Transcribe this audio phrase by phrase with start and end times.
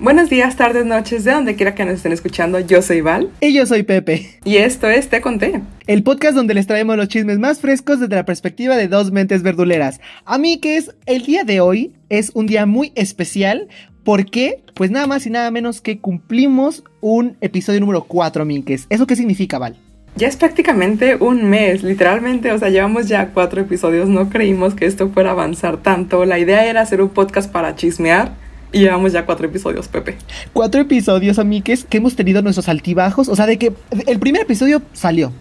[0.00, 2.58] Buenos días, tardes, noches, de donde quiera que nos estén escuchando.
[2.58, 3.28] Yo soy Val.
[3.42, 4.30] Y yo soy Pepe.
[4.44, 5.60] Y esto es Te Conté.
[5.86, 9.42] El podcast donde les traemos los chismes más frescos desde la perspectiva de dos mentes
[9.42, 10.00] verduleras.
[10.24, 13.68] A mí que es el día de hoy es un día muy especial.
[14.02, 14.62] ¿Por qué?
[14.72, 18.86] Pues nada más y nada menos que cumplimos un episodio número 4, Minkes.
[18.88, 19.76] ¿Eso qué significa, Val?
[20.16, 24.86] Ya es prácticamente un mes, literalmente, o sea, llevamos ya cuatro episodios, no creímos que
[24.86, 26.24] esto fuera a avanzar tanto.
[26.24, 28.32] La idea era hacer un podcast para chismear,
[28.72, 30.16] y llevamos ya cuatro episodios, Pepe.
[30.52, 33.28] Cuatro episodios, amigues, que hemos tenido nuestros altibajos.
[33.28, 33.72] O sea, de que
[34.06, 35.32] el primer episodio salió.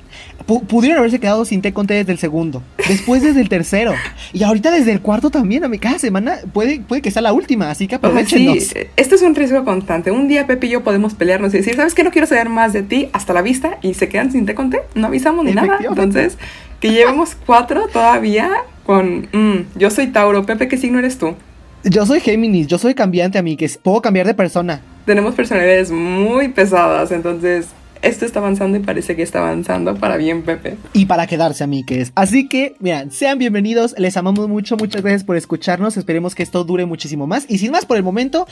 [0.68, 2.64] pudieron haberse quedado sin te conté desde el segundo.
[2.88, 3.94] Después desde el tercero.
[4.34, 5.64] Y ahorita desde el cuarto también.
[5.64, 7.70] A cada semana puede, puede que sea la última.
[7.70, 8.64] Así que aprovechenos.
[8.64, 10.10] sí, esto es un riesgo constante.
[10.10, 12.04] Un día Pepe y yo podemos pelearnos y decir, ¿sabes qué?
[12.04, 13.78] No quiero saber más de ti hasta la vista.
[13.84, 14.80] Y se quedan sin te conté.
[14.96, 15.80] No avisamos ni nada.
[15.88, 16.38] Entonces,
[16.80, 18.50] que llevemos cuatro todavía
[18.86, 19.28] con...
[19.32, 20.48] Mm, yo soy Tauro.
[20.48, 21.36] Pepe, ¿qué signo eres tú?
[21.84, 24.82] Yo soy Géminis, yo soy cambiante, a mí, que puedo cambiar de persona.
[25.06, 27.68] Tenemos personalidades muy pesadas, entonces
[28.02, 30.76] esto está avanzando y parece que está avanzando para bien, Pepe.
[30.92, 32.12] Y para quedarse, amigues.
[32.16, 36.66] Así que, mira, sean bienvenidos, les amamos mucho, muchas gracias por escucharnos, esperemos que esto
[36.66, 37.46] dure muchísimo más.
[37.48, 38.46] Y sin más por el momento,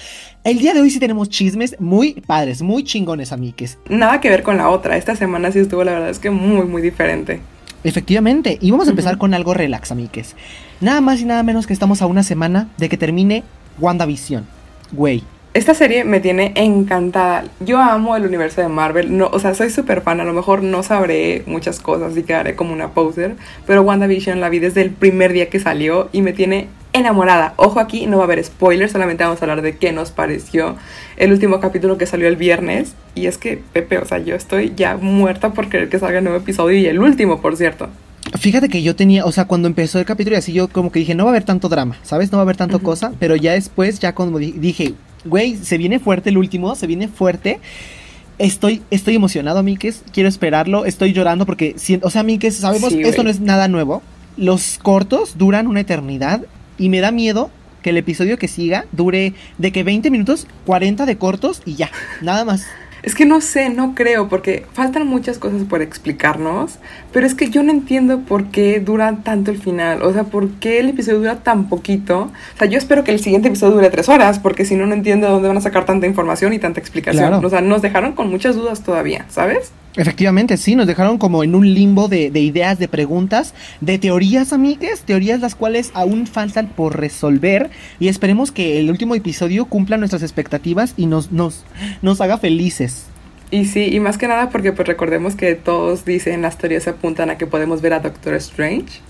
[0.46, 3.78] el día de hoy sí tenemos chismes muy padres, muy chingones, amigues.
[3.90, 6.66] Nada que ver con la otra, esta semana sí estuvo, la verdad es que muy,
[6.66, 7.42] muy diferente.
[7.88, 10.36] Efectivamente, y vamos a empezar con algo relax, amigues.
[10.82, 13.46] Nada más y nada menos que estamos a una semana de que termine
[13.80, 14.46] WandaVision.
[14.92, 15.24] Güey.
[15.54, 17.46] Esta serie me tiene encantada.
[17.62, 19.18] Yo amo el universo de Marvel.
[19.18, 20.20] No, o sea, soy súper fan.
[20.20, 23.38] A lo mejor no sabré muchas cosas y quedaré como una poser.
[23.66, 26.68] Pero WandaVision la vi desde el primer día que salió y me tiene
[26.98, 27.54] enamorada.
[27.58, 30.76] Ojo aquí, no va a haber spoilers, solamente vamos a hablar de qué nos pareció
[31.18, 32.94] el último capítulo que salió el viernes.
[33.16, 36.24] Y es que, Pepe, o sea, yo estoy ya muerta por querer que salga el
[36.24, 37.90] nuevo episodio y el último, por cierto.
[38.38, 41.00] Fíjate que yo tenía, o sea, cuando empezó el capítulo y así yo como que
[41.00, 42.32] dije, no va a haber tanto drama, ¿sabes?
[42.32, 46.00] No va a haber tanto cosa, pero ya después, ya cuando dije, güey, se viene
[46.00, 47.60] fuerte el último, se viene fuerte.
[48.38, 53.30] Estoy, estoy emocionado, Mikes, quiero esperarlo, estoy llorando porque, o sea, Mikes, sabemos, esto no
[53.30, 54.04] es nada nuevo.
[54.36, 56.44] Los cortos duran una eternidad
[56.78, 57.52] y me da miedo
[57.82, 61.92] que el episodio que siga dure de que 20 minutos, 40 de cortos y ya,
[62.22, 62.66] nada más.
[63.04, 66.80] Es que no sé, no creo, porque faltan muchas cosas por explicarnos,
[67.18, 70.52] pero es que yo no entiendo por qué dura tanto el final, o sea, por
[70.60, 72.30] qué el episodio dura tan poquito.
[72.54, 74.94] O sea, yo espero que el siguiente episodio dure tres horas, porque si no, no
[74.94, 77.44] entiendo de dónde van a sacar tanta información y tanta explicación.
[77.44, 79.72] O sea, nos dejaron con muchas dudas todavía, ¿sabes?
[79.96, 85.02] Efectivamente, sí, nos dejaron como en un limbo de, ideas, de preguntas, de teorías, amigues,
[85.02, 90.22] teorías las cuales aún faltan por resolver y esperemos que el último episodio cumpla nuestras
[90.22, 91.66] expectativas y nos, nos,
[92.04, 93.08] nos haga felices.
[93.50, 97.30] Y sí, y más que nada porque pues recordemos que todos dicen, las teorías apuntan
[97.30, 99.02] a que podemos ver a Doctor Strange.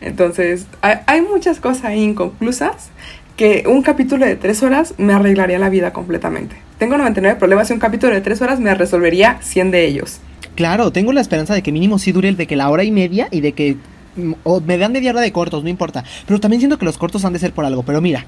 [0.00, 2.90] Entonces, hay, hay muchas cosas inconclusas
[3.36, 6.56] que un capítulo de tres horas me arreglaría la vida completamente.
[6.78, 10.20] Tengo 99 problemas y un capítulo de tres horas me resolvería 100 de ellos.
[10.54, 12.90] Claro, tengo la esperanza de que mínimo sí dure el de que la hora y
[12.90, 13.76] media y de que
[14.16, 16.02] mm, o me dan media hora de cortos, no importa.
[16.26, 17.82] Pero también siento que los cortos han de ser por algo.
[17.82, 18.24] Pero mira,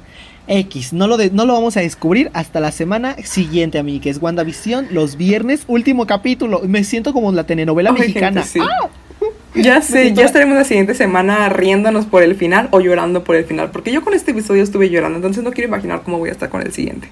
[0.49, 4.11] X, no lo, no lo vamos a descubrir hasta la semana siguiente, a mí, que
[4.11, 6.63] es WandaVision, los viernes, último capítulo.
[6.67, 8.45] Me siento como la telenovela mexicana.
[8.61, 8.89] ¡Ah!
[9.55, 13.45] Ya sé, ya estaremos la siguiente semana riéndonos por el final o llorando por el
[13.45, 13.71] final.
[13.71, 16.49] Porque yo con este episodio estuve llorando, entonces no quiero imaginar cómo voy a estar
[16.49, 17.09] con el siguiente.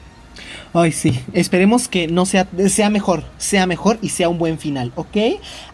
[0.72, 1.20] Ay, sí.
[1.32, 5.16] Esperemos que no sea, sea mejor, sea mejor y sea un buen final, ¿ok?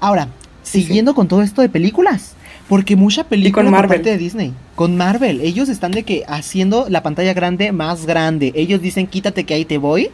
[0.01, 0.29] Ahora,
[0.63, 2.35] siguiendo con todo esto de películas.
[2.69, 4.53] Porque mucha película por parte de Disney.
[4.75, 5.41] Con Marvel.
[5.41, 8.53] Ellos están de que haciendo la pantalla grande más grande.
[8.55, 10.11] Ellos dicen, quítate que ahí te voy.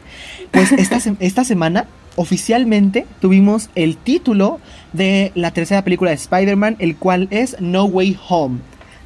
[0.51, 1.87] Pues esta, esta semana,
[2.17, 4.61] oficialmente, tuvimos el título
[4.93, 8.59] de la tercera película de Spider-Man, el cual es No Way Home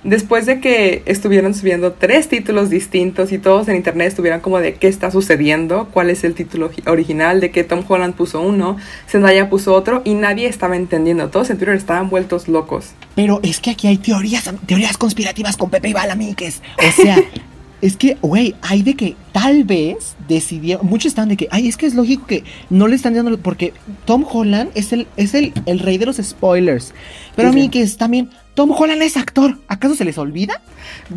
[0.05, 4.75] después de que estuvieron subiendo tres títulos distintos y todos en internet estuvieran como de
[4.75, 8.77] qué está sucediendo, cuál es el título original, de que Tom Holland puso uno,
[9.09, 11.29] Zendaya puso otro y nadie estaba entendiendo.
[11.29, 12.93] Todos en Twitter estaban vueltos locos.
[13.15, 16.63] Pero es que aquí hay teorías, teorías conspirativas con Pepe y Balamíquez.
[16.79, 17.23] O sea,
[17.83, 21.77] es que, güey, hay de que tal vez decidieron, muchos están de que, ay, es
[21.77, 23.73] que es lógico que no le están dando, porque
[24.05, 26.95] Tom Holland es el, es el, el rey de los spoilers.
[27.37, 29.57] Pero a mí que es también Tom Holland es actor.
[29.69, 30.61] ¿Acaso se les olvida?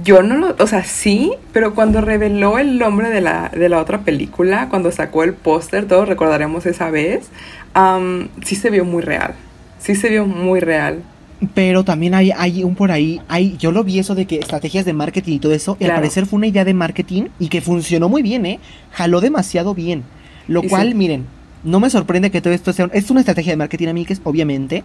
[0.03, 3.81] Yo no lo, o sea, sí, pero cuando reveló el nombre de la, de la
[3.81, 7.27] otra película, cuando sacó el póster, todos recordaremos esa vez,
[8.43, 9.35] sí se vio muy real.
[9.79, 11.03] Sí se vio muy real.
[11.53, 14.85] Pero también hay, hay un por ahí, hay, yo lo vi eso de que estrategias
[14.85, 17.61] de marketing y todo eso, y al parecer fue una idea de marketing y que
[17.61, 18.59] funcionó muy bien, ¿eh?
[18.91, 20.03] Jaló demasiado bien.
[20.47, 21.25] Lo cual, miren,
[21.65, 22.89] no me sorprende que todo esto sea...
[22.93, 24.83] Es una estrategia de marketing, amigues, obviamente.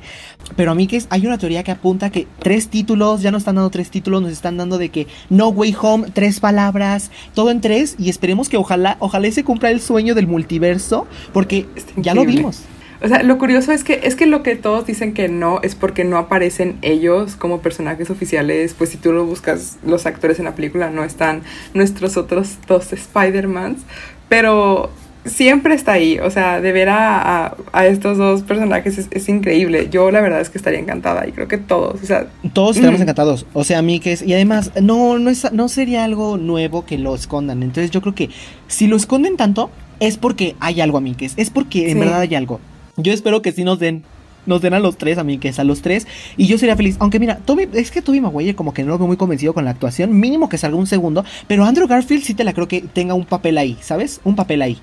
[0.56, 3.90] Pero, amigues, hay una teoría que apunta que tres títulos, ya no están dando tres
[3.90, 7.94] títulos, nos están dando de que No Way Home, tres palabras, todo en tres.
[7.98, 11.66] Y esperemos que ojalá, ojalá se cumpla el sueño del multiverso, porque
[11.96, 12.62] ya lo vimos.
[13.02, 15.74] O sea, lo curioso es que es que lo que todos dicen que no es
[15.74, 18.74] porque no aparecen ellos como personajes oficiales.
[18.74, 21.42] Pues si tú lo buscas, los actores en la película no están
[21.72, 23.80] nuestros otros dos Spider-Mans.
[24.28, 24.90] Pero
[25.24, 26.18] siempre está ahí.
[26.18, 29.88] O sea, de ver a, a, estos dos personajes es, increíble.
[29.90, 32.02] Yo la verdad es que estaría encantada y creo que todos.
[32.02, 33.02] O sea, todos estamos mm.
[33.02, 33.46] encantados.
[33.52, 34.22] O sea, a mí que es.
[34.22, 37.62] Y además, no, no, es, no sería algo nuevo que lo escondan.
[37.62, 38.30] Entonces yo creo que
[38.68, 39.70] si lo esconden tanto,
[40.00, 41.50] es porque hay algo, a mí que es.
[41.50, 42.60] Porque en verdad hay algo.
[42.96, 44.04] Yo espero que sí nos den.
[44.46, 46.06] Nos den a los tres, a mí, que es a los tres.
[46.38, 46.96] Y yo sería feliz.
[46.98, 49.66] Aunque mira, Toby, es que Toby Maguire como que no lo veo muy convencido con
[49.66, 50.18] la actuación.
[50.18, 51.26] Mínimo que salga un segundo.
[51.46, 54.20] Pero Andrew Garfield sí te la creo que tenga un papel ahí, ¿sabes?
[54.24, 54.78] Un papel ahí.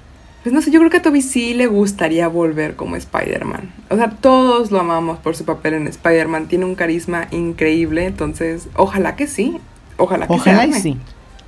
[0.48, 3.70] Pues no sé, yo creo que a Toby sí le gustaría volver como Spider-Man.
[3.90, 6.48] O sea, todos lo amamos por su papel en Spider-Man.
[6.48, 8.06] Tiene un carisma increíble.
[8.06, 9.58] Entonces, ojalá que sí.
[9.98, 10.96] Ojalá que Ojalá sí.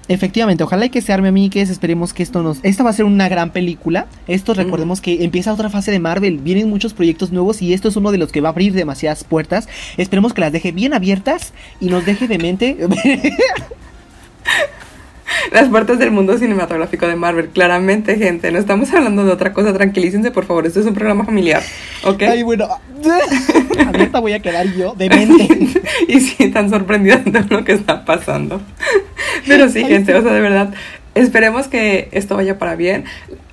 [0.09, 2.59] Efectivamente, ojalá y que se arme amigues, esperemos que esto nos...
[2.61, 4.07] Esta va a ser una gran película.
[4.27, 7.95] Esto recordemos que empieza otra fase de Marvel, vienen muchos proyectos nuevos y esto es
[7.95, 9.69] uno de los que va a abrir demasiadas puertas.
[9.95, 12.77] Esperemos que las deje bien abiertas y nos deje de mente...
[15.51, 17.49] las puertas del mundo cinematográfico de Marvel.
[17.49, 19.73] Claramente, gente, no estamos hablando de otra cosa.
[19.73, 20.65] Tranquilícense, por favor.
[20.65, 21.61] Esto es un programa familiar,
[22.03, 22.21] ¿ok?
[22.23, 22.67] Ay, bueno.
[23.87, 25.81] Abierta voy a quedar yo, de mente.
[26.07, 28.61] y sí, tan sorprendida de lo que está pasando.
[29.47, 30.73] Pero sí, gente, o sea, de verdad,
[31.15, 33.05] esperemos que esto vaya para bien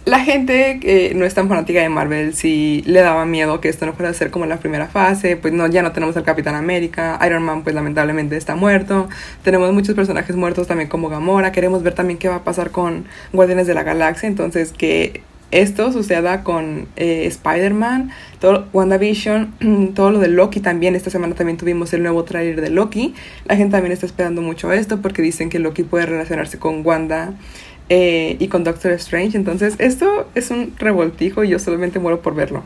[0.06, 3.86] la gente que no es tan fanática de Marvel, si le daba miedo que esto
[3.86, 6.54] no fuera a ser como la primera fase, pues no, ya no tenemos al Capitán
[6.54, 9.08] América, Iron Man pues lamentablemente está muerto,
[9.42, 13.04] tenemos muchos personajes muertos también como Gamora, queremos ver también qué va a pasar con
[13.32, 18.12] Guardianes de la Galaxia, entonces que esto suceda con eh, Spider-Man,
[18.72, 20.96] WandaVision, todo lo de Loki también.
[20.96, 23.14] Esta semana también tuvimos el nuevo trailer de Loki.
[23.44, 27.34] La gente también está esperando mucho esto porque dicen que Loki puede relacionarse con Wanda
[27.88, 29.36] eh, y con Doctor Strange.
[29.36, 32.64] Entonces, esto es un revoltijo y yo solamente muero por verlo.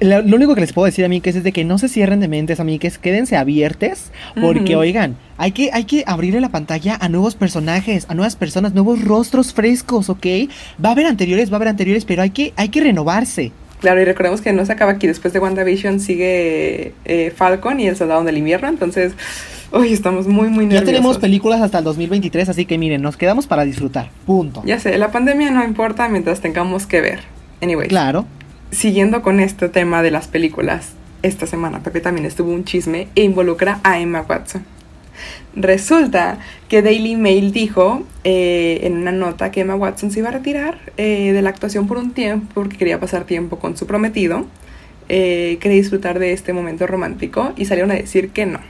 [0.00, 2.18] Lo, único que les puedo decir a mí que es de que no se cierren
[2.18, 6.40] de mentes, a mí que es quédense abiertes, porque oigan, hay que, hay que abrirle
[6.40, 10.26] la pantalla a nuevos personajes, a nuevas personas, nuevos rostros frescos, ¿ok?
[10.84, 13.52] Va a haber anteriores, va a haber anteriores, pero hay que, hay que renovarse.
[13.84, 17.86] Claro, y recordemos que no se acaba aquí, después de WandaVision sigue eh, Falcon y
[17.86, 19.12] el Soldado del Invierno, entonces
[19.76, 20.86] Hoy estamos muy, muy nerviosos.
[20.86, 24.08] Ya tenemos películas hasta el 2023, así que miren, nos quedamos para disfrutar.
[24.24, 24.62] Punto.
[24.64, 27.20] Ya sé, la pandemia no importa mientras tengamos que ver.
[27.60, 27.88] Anyway.
[27.88, 28.24] Claro.
[28.70, 30.92] Siguiendo con este tema de las películas,
[31.22, 34.64] esta semana Pepe también estuvo un chisme e involucra a Emma Watson.
[35.56, 40.32] Resulta que Daily Mail dijo eh, en una nota que Emma Watson se iba a
[40.32, 44.46] retirar eh, de la actuación por un tiempo porque quería pasar tiempo con su prometido,
[45.08, 48.60] eh, quería disfrutar de este momento romántico y salieron a decir que no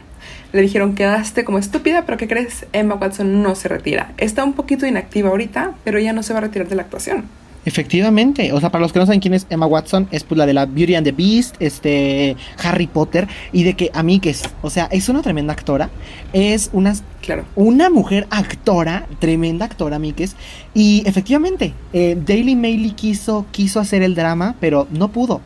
[0.54, 2.66] le dijeron quedaste como estúpida, pero ¿qué crees?
[2.72, 4.12] Emma Watson no se retira.
[4.18, 7.24] Está un poquito inactiva ahorita, pero ya no se va a retirar de la actuación.
[7.64, 10.46] Efectivamente, o sea, para los que no saben quién es Emma Watson, es pues la
[10.46, 14.30] de la Beauty and the Beast, este, Harry Potter, y de que a mí que
[14.30, 15.88] es, o sea, es una tremenda actora,
[16.32, 17.44] es una, claro.
[17.56, 20.30] una mujer actora, tremenda actora, Mikes,
[20.74, 25.40] y efectivamente, eh, Daily Mail quiso, quiso hacer el drama, pero no pudo,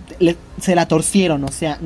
[0.61, 1.79] se la torcieron, o sea,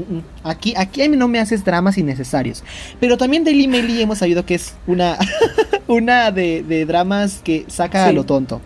[0.44, 2.64] aquí, aquí no me haces dramas innecesarios,
[3.00, 5.18] pero también Daily Mail hemos sabido que es una,
[5.88, 8.62] una de, dramas que saca a lo tonto.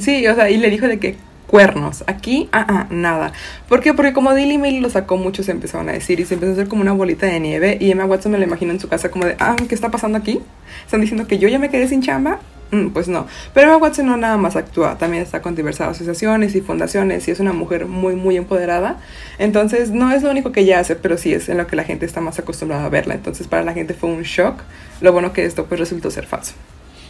[0.00, 1.16] Sí, o sea, y le dijo de que
[1.52, 2.02] cuernos.
[2.06, 3.34] Aquí, ah, ah, nada.
[3.68, 3.92] ¿Por qué?
[3.92, 6.68] Porque como Daily Mail lo sacó, muchos empezaron a decir y se empezó a hacer
[6.68, 7.76] como una bolita de nieve.
[7.78, 10.16] Y Emma Watson me la imagino en su casa como de, ah, ¿qué está pasando
[10.16, 10.40] aquí?
[10.86, 12.40] Están diciendo que yo ya me quedé sin chamba.
[12.70, 13.26] Mm, pues no.
[13.52, 17.32] Pero Emma Watson no nada más actúa, también está con diversas asociaciones y fundaciones y
[17.32, 18.96] es una mujer muy, muy empoderada.
[19.38, 21.84] Entonces, no es lo único que ella hace, pero sí es en lo que la
[21.84, 23.12] gente está más acostumbrada a verla.
[23.12, 24.62] Entonces, para la gente fue un shock.
[25.02, 26.54] Lo bueno que esto pues resultó ser falso.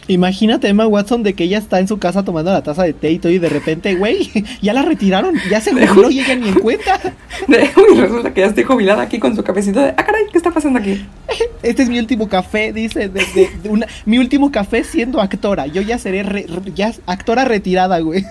[0.07, 3.11] Imagínate Emma Watson de que ella está en su casa tomando la taza de té
[3.11, 4.29] y todo y de repente, güey,
[4.61, 6.99] ya la retiraron, ya se jubiló y ella ni en cuenta.
[7.47, 10.51] y resulta que ya estoy jubilada aquí con su cafecito de, ah, caray, ¿qué está
[10.51, 11.05] pasando aquí?
[11.63, 15.65] Este es mi último café, dice, de, una, mi último café siendo actora.
[15.65, 16.45] Yo ya seré
[16.75, 18.25] ya actora retirada, güey.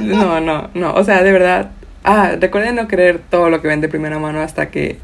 [0.00, 1.70] No, no, no, o sea, de verdad,
[2.04, 4.98] ah, recuerden no creer todo lo que ven de primera mano hasta que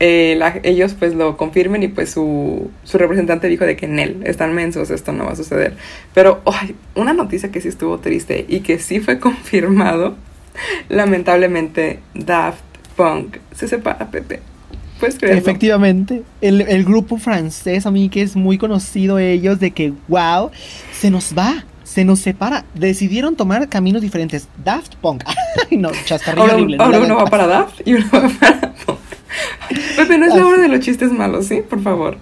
[0.00, 4.20] eh, ellos pues lo confirmen y pues su, su, representante dijo de que en él
[4.24, 5.76] están mensos, esto no va a suceder.
[6.14, 6.42] Pero
[6.94, 10.16] una noticia que sí estuvo triste y que sí fue confirmado,
[10.88, 12.60] lamentablemente Daft
[12.96, 14.40] Punk se separa, Pepe.
[14.98, 15.40] Puedes creerlo.
[15.40, 20.50] Efectivamente, el, el grupo francés, a mí que es muy conocido ellos, de que, wow,
[20.92, 22.64] se nos va, se nos separa.
[22.74, 24.48] Decidieron tomar caminos diferentes.
[24.64, 25.22] Daft Punk.
[25.70, 26.76] no, chascarrillo Ahora, horrible.
[26.80, 28.67] ahora no uno la- va para Daft y uno va para.
[29.96, 31.62] Pepe, no es la hora de los chistes malos, ¿sí?
[31.68, 32.16] Por favor.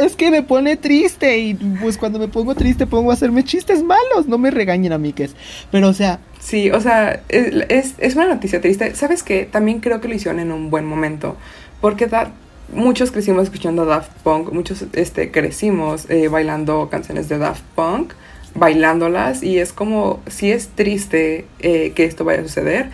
[0.00, 3.82] Es que me pone triste y pues cuando me pongo triste pongo a hacerme chistes
[3.82, 4.26] malos.
[4.26, 5.34] No me regañen, amigues.
[5.70, 8.94] Pero o sea, Sí, o sea, es, es- es una noticia triste.
[8.96, 9.44] ¿Sabes qué?
[9.50, 11.36] También creo que lo hicieron en un buen momento.
[11.80, 12.32] Porque da-
[12.72, 18.12] muchos crecimos escuchando Daft Punk, muchos este, crecimos eh, bailando canciones de Daft Punk,
[18.54, 22.90] bailándolas, y es como, sí es triste eh, que esto vaya a suceder,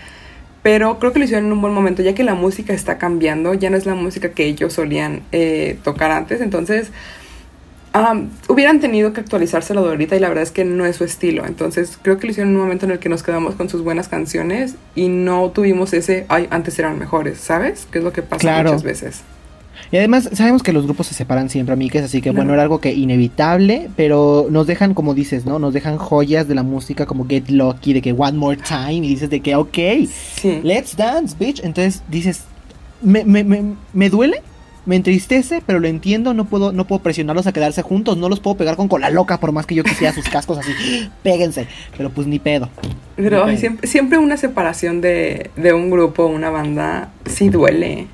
[0.68, 3.54] pero creo que lo hicieron en un buen momento, ya que la música está cambiando,
[3.54, 6.90] ya no es la música que ellos solían eh, tocar antes, entonces
[7.94, 11.04] Am, hubieran tenido que actualizárselo de ahorita y la verdad es que no es su
[11.04, 11.46] estilo.
[11.46, 13.82] Entonces creo que lo hicieron en un momento en el que nos quedamos con sus
[13.82, 17.88] buenas canciones y no tuvimos ese, ay, antes eran mejores, ¿sabes?
[17.90, 18.68] Que es lo que pasa Claro.
[18.72, 19.22] muchas veces.
[19.90, 22.80] Y además sabemos que los grupos se separan siempre, amigues, así que bueno, era algo
[22.80, 25.58] que inevitable, pero nos dejan, como dices, ¿no?
[25.58, 29.08] Nos dejan joyas de la música como Get Lucky, de que One More Time, y
[29.08, 29.78] dices de que, ok,
[30.36, 30.60] Sí.
[30.62, 31.60] let's dance, bitch.
[31.64, 32.44] Entonces dices,
[33.02, 34.42] me, me, me, me duele,
[34.86, 38.40] me entristece, pero lo entiendo, no puedo, no puedo presionarlos a quedarse juntos, no los
[38.40, 40.72] puedo pegar con cola loca, por más que yo quisiera sus cascos así,
[41.22, 41.66] péguense,
[41.96, 42.68] pero pues ni pedo.
[43.16, 48.06] Pero siempre, siempre una separación de, de un grupo, una banda, sí duele.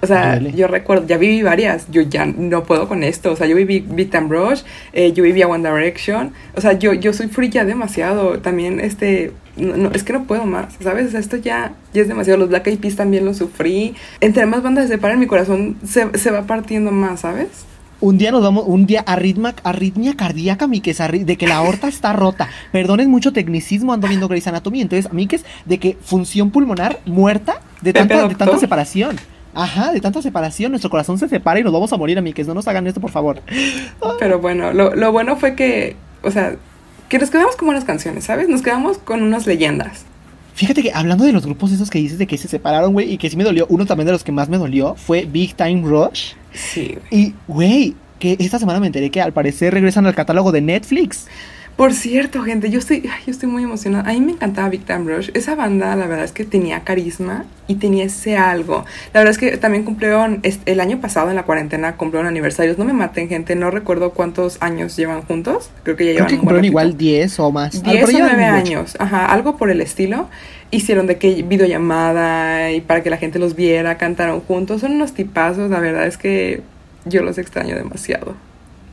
[0.00, 3.32] O sea, yo recuerdo, ya viví varias, yo ya no puedo con esto.
[3.32, 4.60] O sea, yo viví Big Time Rush,
[4.92, 6.32] eh, yo viví a One Direction.
[6.54, 8.38] O sea, yo, yo soy free ya demasiado.
[8.38, 11.08] También, este, no, no, es que no puedo más, ¿sabes?
[11.08, 12.38] O sea, esto ya, ya es demasiado.
[12.38, 13.94] Los Black Eyed Peas también lo sufrí.
[14.20, 17.48] Entre más bandas se separan, mi corazón se, se va partiendo más, ¿sabes?
[18.00, 21.48] Un día nos vamos, un día arritma, arritmia cardíaca, mi que es arri- de que
[21.48, 22.48] la aorta está rota.
[22.70, 26.52] Perdonen mucho tecnicismo, ando viendo Grey's Anatomy, entonces, a mí que es de que función
[26.52, 29.16] pulmonar muerta de tanta, de tanta separación.
[29.58, 32.46] Ajá, de tanta separación, nuestro corazón se separa y nos vamos a morir, amigues.
[32.46, 33.42] No nos hagan esto, por favor.
[34.20, 36.54] Pero bueno, lo, lo bueno fue que, o sea,
[37.08, 38.48] que nos quedamos con buenas canciones, ¿sabes?
[38.48, 40.04] Nos quedamos con unas leyendas.
[40.54, 43.18] Fíjate que hablando de los grupos esos que dices de que se separaron, güey, y
[43.18, 45.82] que sí me dolió, uno también de los que más me dolió fue Big Time
[45.82, 46.34] Rush.
[46.52, 47.22] Sí, güey.
[47.22, 51.26] Y, güey, que esta semana me enteré que al parecer regresan al catálogo de Netflix.
[51.78, 54.10] Por cierto, gente, yo estoy, yo estoy muy emocionada.
[54.10, 55.30] A mí me encantaba Big Time Rush.
[55.34, 58.84] Esa banda, la verdad es que tenía carisma y tenía ese algo.
[59.14, 62.78] La verdad es que también cumplieron, el año pasado en la cuarentena cumplieron aniversarios.
[62.78, 65.70] No me maten, gente, no recuerdo cuántos años llevan juntos.
[65.84, 67.76] Creo que ya Creo llevan que cumplieron igual 10 o más.
[67.76, 68.72] Ah, 10 pero o llevan 9 mucho.
[68.72, 70.28] años, ajá, algo por el estilo.
[70.72, 74.80] Hicieron de que videollamada y para que la gente los viera, cantaron juntos.
[74.80, 76.60] Son unos tipazos, la verdad es que
[77.04, 78.34] yo los extraño demasiado.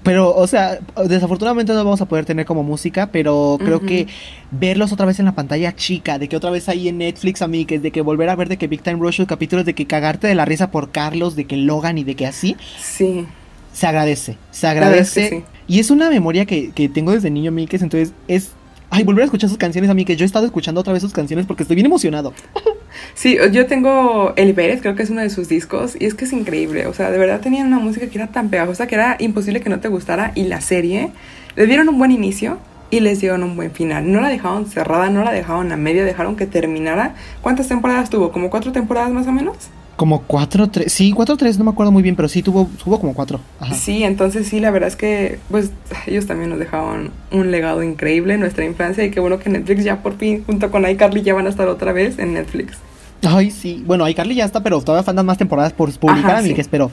[0.06, 4.08] Pero, o sea, desafortunadamente no vamos a poder tener como música, pero creo que
[4.52, 7.82] verlos otra vez en la pantalla chica, de que otra vez ahí en Netflix, amigues,
[7.82, 10.28] de que volver a ver de que Big Time Rush, los capítulos de que cagarte
[10.28, 13.26] de la risa por Carlos, de que Logan y de que así, Sí,
[13.74, 15.30] se agradece, se verdad es que agradece.
[15.30, 15.44] sí.
[15.68, 18.52] Y es una memoria que, que tengo desde niño, amigues, entonces es...
[18.96, 20.16] Ay, volver a escuchar sus canciones, amigues.
[20.16, 22.34] Yo he estado escuchando otra vez sus canciones porque estoy bien emocionado.
[23.14, 26.24] Sí, yo tengo El Pérez, creo que es uno de sus discos, y es que
[26.24, 26.88] es increíble.
[26.88, 29.70] O sea, de verdad tenían una música que era tan pegajosa que era imposible que
[29.70, 30.32] no te gustara.
[30.34, 31.12] Y la serie
[31.58, 32.58] le dieron un buen inicio
[32.92, 34.10] y les dieron un buen final.
[34.10, 37.16] No la dejaron cerrada, no la dejaron a media, dejaron que terminara.
[37.42, 38.32] ¿Cuántas temporadas tuvo?
[38.32, 39.58] ¿Como cuatro temporadas más o menos?
[39.96, 43.00] Como 4, 3, sí, 4, 3, no me acuerdo muy bien, pero sí tuvo, tuvo
[43.00, 43.40] como 4.
[43.62, 43.74] Ajá.
[43.76, 45.72] Sí, entonces sí, la verdad es que pues
[46.06, 49.86] ellos también nos dejaron un legado increíble en nuestra infancia y qué bueno que Netflix
[49.86, 52.78] ya por fin junto con iCarly ya van a estar otra vez en Netflix.
[53.24, 53.82] Ay, sí.
[53.88, 56.48] Bueno, iCarly ya está, pero todavía faltan más temporadas por publicar, Ajá, sí.
[56.50, 56.92] amigues, pero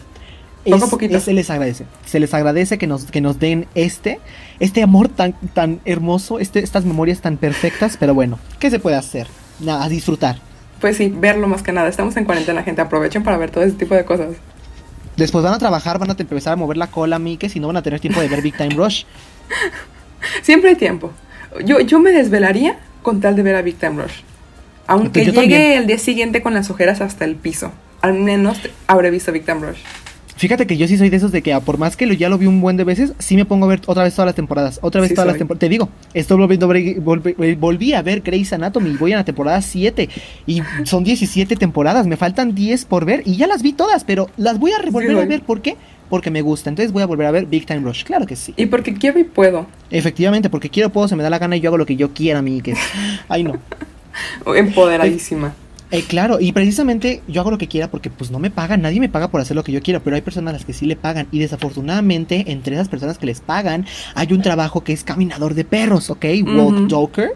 [0.64, 1.16] Poco es- a poquito.
[1.16, 1.84] es- se les agradece.
[2.06, 4.20] Se les agradece que nos, que nos den este,
[4.60, 8.94] este amor tan, tan hermoso, este, estas memorias tan perfectas, pero bueno, ¿qué se puede
[8.96, 9.26] hacer?
[9.58, 10.38] Nada, a disfrutar.
[10.82, 11.88] Pues sí, verlo más que nada.
[11.88, 12.82] Estamos en cuarentena, gente.
[12.82, 14.30] Aprovechen para ver todo ese tipo de cosas.
[15.16, 17.76] Después van a trabajar, van a empezar a mover la cola, amigues, y no van
[17.76, 19.04] a tener tiempo de ver Big Time Rush.
[20.42, 21.12] Siempre hay tiempo.
[21.64, 24.22] Yo, yo me desvelaría con tal de ver a Big Time Rush.
[24.88, 25.72] Aunque Yo llegue también.
[25.82, 27.70] el día siguiente con las ojeras hasta el piso.
[28.00, 28.58] Al menos
[28.88, 29.78] habré visto Big Time Rush.
[30.42, 32.28] Fíjate que yo sí soy de esos de que ah, por más que lo, ya
[32.28, 34.34] lo vi un buen de veces, sí me pongo a ver otra vez todas las
[34.34, 34.80] temporadas.
[34.82, 35.60] Otra vez Sí todas las temporadas.
[35.60, 38.96] Te digo, estoy volviendo ver- volví, a ver Grey's Anatomy.
[38.96, 40.08] Voy a la temporada 7.
[40.48, 42.08] Y son 17 temporadas.
[42.08, 43.22] Me faltan 10 por ver.
[43.24, 45.42] Y ya las vi todas, pero las voy a volver a ver.
[45.42, 45.76] ¿Por qué?
[46.10, 46.70] Porque me gusta.
[46.70, 48.02] Entonces voy a volver a ver Big Time Rush.
[48.02, 48.52] Claro que sí.
[48.56, 49.66] Y porque quiero y puedo.
[49.92, 52.12] Efectivamente, porque quiero, puedo, se me da la gana y yo hago lo que yo
[52.12, 52.80] quiera, amigues.
[53.28, 53.58] Ay, no.
[54.56, 55.54] Empoderadísima.
[55.92, 58.98] Eh, claro, y precisamente yo hago lo que quiera porque pues no me pagan, nadie
[58.98, 60.86] me paga por hacer lo que yo quiera, pero hay personas a las que sí
[60.86, 63.84] le pagan y desafortunadamente entre esas personas que les pagan
[64.14, 66.24] hay un trabajo que es caminador de perros, ¿ok?
[66.44, 66.88] Walk.
[66.88, 67.30] Docker.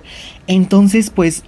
[0.46, 1.42] Entonces pues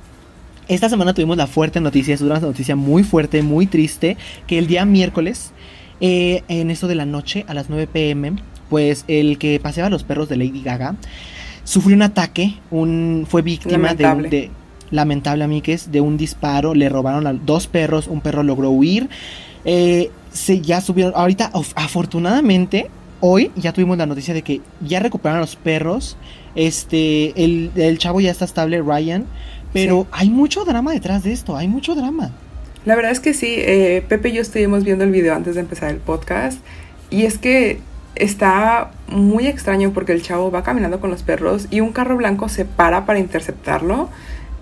[0.69, 4.67] esta semana tuvimos la fuerte noticia, es una noticia muy fuerte, muy triste, que el
[4.67, 5.53] día miércoles,
[6.01, 8.37] eh, en eso de la noche a las 9 pm,
[8.69, 10.95] pues el que paseaba los perros de Lady Gaga
[11.65, 14.23] sufrió un ataque, un, fue víctima de, un-
[14.91, 15.43] Lamentable.
[15.43, 16.75] de, lamentable, amigues, de un disparo.
[16.75, 19.09] Le robaron a dos perros, un perro logró huir.
[19.65, 21.13] Eh, se ya subieron.
[21.17, 22.91] Ahorita, afortunadamente,
[23.21, 26.17] hoy ya tuvimos la noticia de que ya recuperaron los perros.
[26.55, 29.27] Este, el, chavo ya está estable, Ryan.
[29.73, 32.31] Pero hay mucho drama detrás de esto, hay mucho drama.
[32.87, 35.61] La verdad es que sí, eh, Pepe y yo estuvimos viendo el video antes de
[35.61, 36.59] empezar el podcast.
[37.11, 37.81] Y es que
[38.15, 42.49] está muy extraño porque el chavo va caminando con los perros y un carro blanco
[42.49, 44.09] se para para interceptarlo.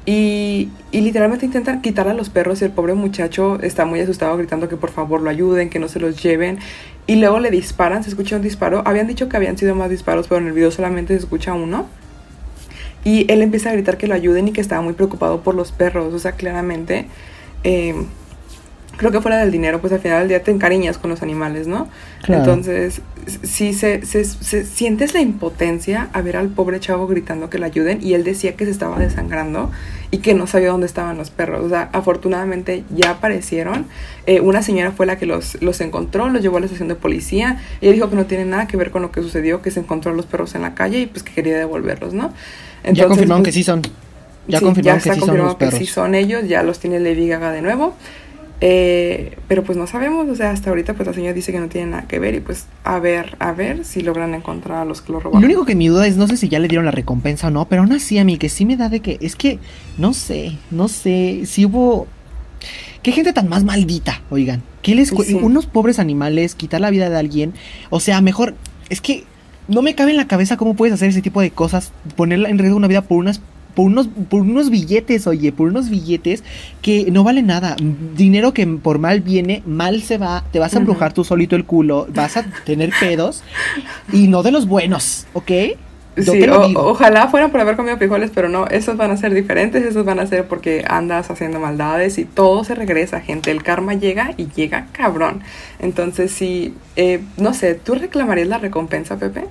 [0.07, 4.69] Y, literalmente intentan quitar a los perros y el pobre muchacho está muy asustado gritando
[4.69, 6.59] que por favor lo ayuden, que no se los lleven.
[7.09, 8.83] Y luego le disparan, se escucha un disparo.
[8.87, 11.87] Habían dicho que habían sido más disparos, pero en el video solamente se escucha uno.
[13.05, 15.73] Y él empieza a gritar que lo ayuden y que estaba muy preocupado por los
[15.73, 16.15] perros.
[16.15, 17.07] O sea, claramente...
[17.65, 17.95] Eh,
[18.97, 21.67] creo que fuera del dinero, pues al final del día te encariñas con los animales,
[21.67, 21.89] ¿no?
[22.27, 23.03] Entonces,
[23.43, 24.25] sí se, se,
[24.65, 28.57] sientes la impotencia a ver al pobre chavo gritando que le ayuden y él decía
[28.57, 29.71] que se estaba desangrando
[30.11, 31.65] y que no sabía dónde estaban los perros.
[31.65, 33.87] O sea, afortunadamente ya aparecieron.
[34.27, 36.95] Eh, una señora fue la que los, los encontró, los llevó a la estación de
[36.95, 39.71] policía y él dijo que no tiene nada que ver con lo que sucedió, que
[39.71, 42.33] se encontró a los perros en la calle y pues que quería devolverlos, ¿no?
[42.79, 43.83] Entonces, ya confirmaron pues, que sí son.
[44.49, 45.75] Ya confirmaron que sí son los perros.
[45.75, 47.95] que sí son ellos, ya los tiene Lady Gaga de nuevo.
[48.61, 51.69] Eh, pero pues no sabemos, o sea, hasta ahorita pues la señora dice que no
[51.69, 55.03] tiene nada que ver y pues a ver, a ver si logran encontrar a los
[55.03, 55.43] que lo robaron.
[55.43, 57.51] Lo único que mi duda es, no sé si ya le dieron la recompensa o
[57.51, 59.59] no, pero aún así a mí que sí me da de que, es que,
[59.99, 62.07] no sé, no sé, si hubo...
[63.03, 64.63] Qué gente tan más maldita, oigan.
[64.83, 67.55] ¿Qué les Unos pobres animales, quitar la vida de alguien.
[67.91, 68.57] O sea, mejor,
[68.89, 69.25] es que
[69.69, 72.59] no me cabe en la cabeza cómo puedes hacer ese tipo de cosas, poner en
[72.59, 73.41] riesgo una vida por unas
[73.77, 76.43] por unos, por unos billetes, oye, por unos billetes
[76.81, 77.77] que no vale nada.
[78.17, 81.67] Dinero que por mal viene, mal se va, te vas a embrujar tú solito el
[81.67, 83.45] culo, vas a tener pedos
[84.13, 85.53] y no de los buenos, ¿ok?
[86.23, 90.07] sí, ojalá fuera por haber comido frijoles, pero no, esos van a ser diferentes, esos
[90.07, 93.51] van a ser porque andas haciendo maldades y todo se regresa, gente.
[93.51, 95.43] El karma llega y llega cabrón.
[95.79, 99.45] Entonces, sí, eh, no sé, ¿tú reclamarías la recompensa, Pepe?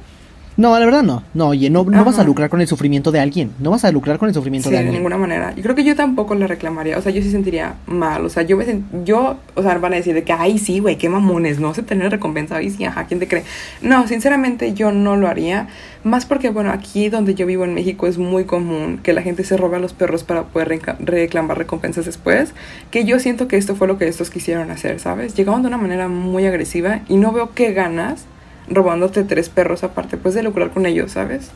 [0.58, 1.22] No, la verdad no.
[1.34, 3.52] No, oye, no, no vas a lucrar con el sufrimiento de alguien.
[3.60, 4.94] No vas a lucrar con el sufrimiento de alguien.
[4.94, 5.54] de ninguna manera.
[5.56, 6.98] Y creo que yo tampoco le reclamaría.
[6.98, 8.26] O sea, yo sí sentiría mal.
[8.26, 8.66] O sea, yo me
[9.04, 11.84] yo, o sea, van a decir de que, ay, sí, güey, qué mamones, no se
[11.84, 12.58] tener recompensa.
[12.58, 13.44] Ay, sí, ajá, ¿quién te cree?
[13.82, 15.68] No, sinceramente yo no lo haría.
[16.04, 19.44] Más porque, bueno, aquí donde yo vivo en México es muy común que la gente
[19.44, 22.54] se robe a los perros para poder reclamar recompensas después.
[22.92, 25.36] Que yo siento que esto fue lo que estos quisieron hacer, ¿sabes?
[25.36, 28.26] Llegaron de una manera muy agresiva y no veo qué ganas
[28.70, 31.52] robándote tres perros aparte, pues de lucrar con ellos, ¿sabes?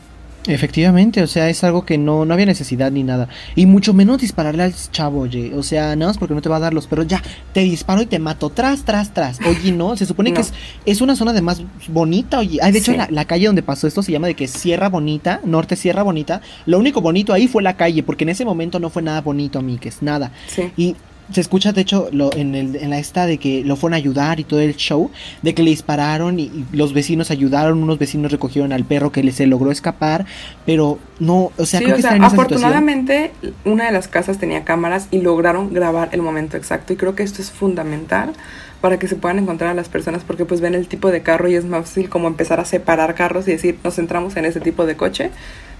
[0.46, 3.28] Efectivamente, o sea, es algo que no, no había necesidad ni nada.
[3.54, 5.52] Y mucho menos dispararle al chavo, oye.
[5.54, 7.06] O sea, nada más porque no te va a dar los perros.
[7.06, 8.48] Ya, te disparo y te mato.
[8.48, 9.38] Tras, tras, tras.
[9.46, 10.54] Oye, no, se supone que es,
[10.86, 12.58] es una zona de más bonita, oye.
[12.62, 15.40] Ay, de hecho, la, la, calle donde pasó esto se llama de que Sierra Bonita,
[15.44, 16.40] Norte Sierra Bonita.
[16.64, 19.58] Lo único bonito ahí fue la calle, porque en ese momento no fue nada bonito,
[19.58, 20.32] a mí, que es nada.
[20.46, 20.72] Sí.
[20.76, 20.96] Y
[21.32, 23.96] se escucha de hecho lo, en, el, en la esta de que lo fueron a
[23.96, 25.10] ayudar y todo el show,
[25.42, 29.32] de que le dispararon y, los vecinos ayudaron, unos vecinos recogieron al perro que le,
[29.32, 30.26] se logró escapar,
[30.66, 33.32] pero no, o sea, creo que afortunadamente
[33.64, 37.22] una de las casas tenía cámaras y lograron grabar el momento exacto y creo que
[37.22, 38.32] esto es fundamental
[38.80, 41.48] para que se puedan encontrar a las personas porque pues ven el tipo de carro
[41.48, 44.60] y es más fácil como empezar a separar carros y decir nos centramos en ese
[44.60, 45.30] tipo de coche,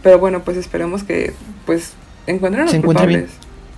[0.02, 1.32] pero bueno, pues esperemos que
[1.66, 1.92] pues
[2.26, 3.30] encuentren a los culpables.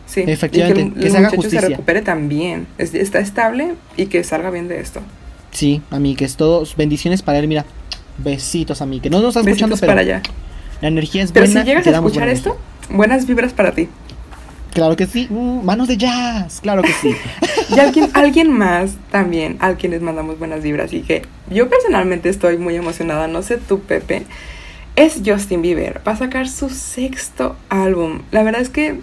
[0.07, 1.01] Sí, efectivamente.
[1.01, 1.61] que, el, se haga justicia.
[1.61, 5.01] se recupere también, está estable y que salga bien de esto.
[5.53, 7.65] Sí, a mí que es todo, bendiciones para él, mira,
[8.19, 10.23] besitos a mí, que no nos está escuchando, pero para allá.
[10.81, 11.47] la energía es buena.
[11.47, 12.59] Pero si llegas a escuchar esto,
[12.91, 13.89] buenas vibras para ti.
[14.73, 17.15] Claro que sí, mm, manos de jazz, claro que sí.
[17.75, 22.31] y alguien, alguien más también, al quien les mandamos buenas vibras y que yo personalmente
[22.31, 24.25] estoy muy emocionada, no sé tú, Pepe,
[24.97, 28.23] es Justin Bieber, va a sacar su sexto álbum.
[28.31, 29.01] La verdad es que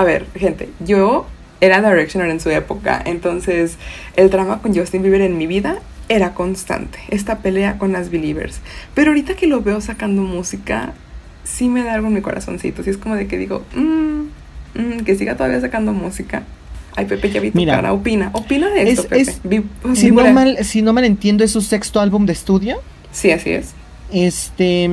[0.00, 1.26] a ver, gente, yo
[1.60, 3.76] era Directioner en su época, entonces
[4.16, 8.60] el drama con Justin Bieber en mi vida era constante, esta pelea con las Believers.
[8.94, 10.94] Pero ahorita que lo veo sacando música,
[11.44, 15.14] sí me da algo en mi corazoncito, sí es como de que digo, mmm, que
[15.16, 16.42] siga todavía sacando música.
[16.96, 19.62] Ay, Pepe, ya vi tu cara, opina, opina de esto, Pepe.
[19.94, 22.80] si, no mal, si no mal entiendo, ¿es su sexto álbum de estudio?
[23.12, 23.74] Sí, así es.
[24.12, 24.88] Este,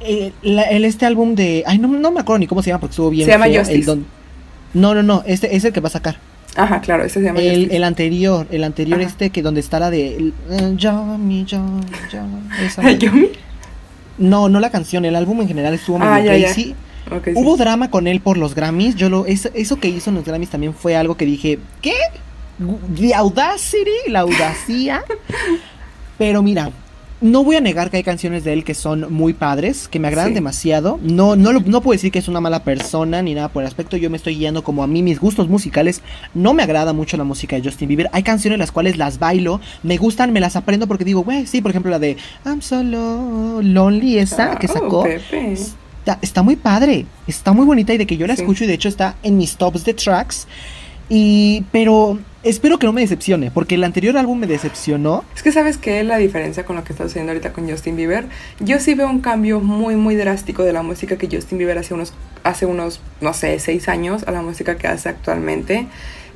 [0.00, 1.64] eh, el, este álbum de.
[1.66, 3.26] Ay, no, no me acuerdo ni cómo se llama porque estuvo bien.
[3.26, 3.98] Se llama Justice.
[4.74, 5.22] no, no, no.
[5.26, 6.16] Este es el que va a sacar.
[6.54, 9.90] Ajá, claro, ese se llama el, El anterior, el anterior este que donde está la
[9.90, 10.32] de.
[10.76, 11.86] Yomi, Yomi,
[12.98, 13.30] Yomi.
[14.18, 16.74] No, no la canción, el álbum en general estuvo muy ah, Sí,
[17.34, 18.94] Hubo drama con él por los Grammys.
[18.94, 21.94] Yo lo, eso, eso que hizo en los Grammys también fue algo que dije, ¿qué?
[22.96, 25.02] The Audacity, la audacia.
[26.18, 26.70] Pero mira,
[27.22, 30.08] no voy a negar que hay canciones de él que son muy padres, que me
[30.08, 30.98] agradan demasiado.
[31.02, 33.96] No, no, no puedo decir que es una mala persona ni nada por el aspecto.
[33.96, 36.02] Yo me estoy guiando como a mí, mis gustos musicales.
[36.34, 38.10] No me agrada mucho la música de Justin Bieber.
[38.12, 41.60] Hay canciones las cuales las bailo, me gustan, me las aprendo porque digo, güey, sí,
[41.60, 45.06] por ejemplo la de I'm solo lonely, esa que sacó.
[46.20, 48.88] Está, muy padre, está muy bonita y de que yo la escucho y de hecho
[48.88, 50.48] está en mis tops de tracks.
[51.08, 55.24] Y, pero espero que no me decepcione, porque el anterior álbum me decepcionó.
[55.34, 58.26] Es que sabes que la diferencia con lo que está sucediendo ahorita con Justin Bieber,
[58.60, 61.94] yo sí veo un cambio muy, muy drástico de la música que Justin Bieber hace
[61.94, 65.86] unos, hace unos, no sé, seis años a la música que hace actualmente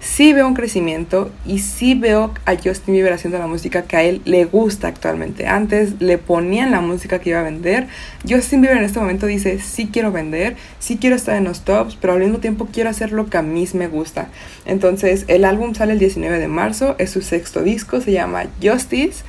[0.07, 4.03] sí veo un crecimiento y sí veo a Justin Bieber haciendo la música que a
[4.03, 5.47] él le gusta actualmente.
[5.47, 7.89] Antes le ponían la música que iba a vender.
[8.27, 11.97] Justin Bieber en este momento dice, sí quiero vender, sí quiero estar en los tops,
[12.01, 14.29] pero al mismo tiempo quiero hacer lo que a mí me gusta.
[14.65, 19.25] Entonces el álbum sale el 19 de marzo, es su sexto disco, se llama Justice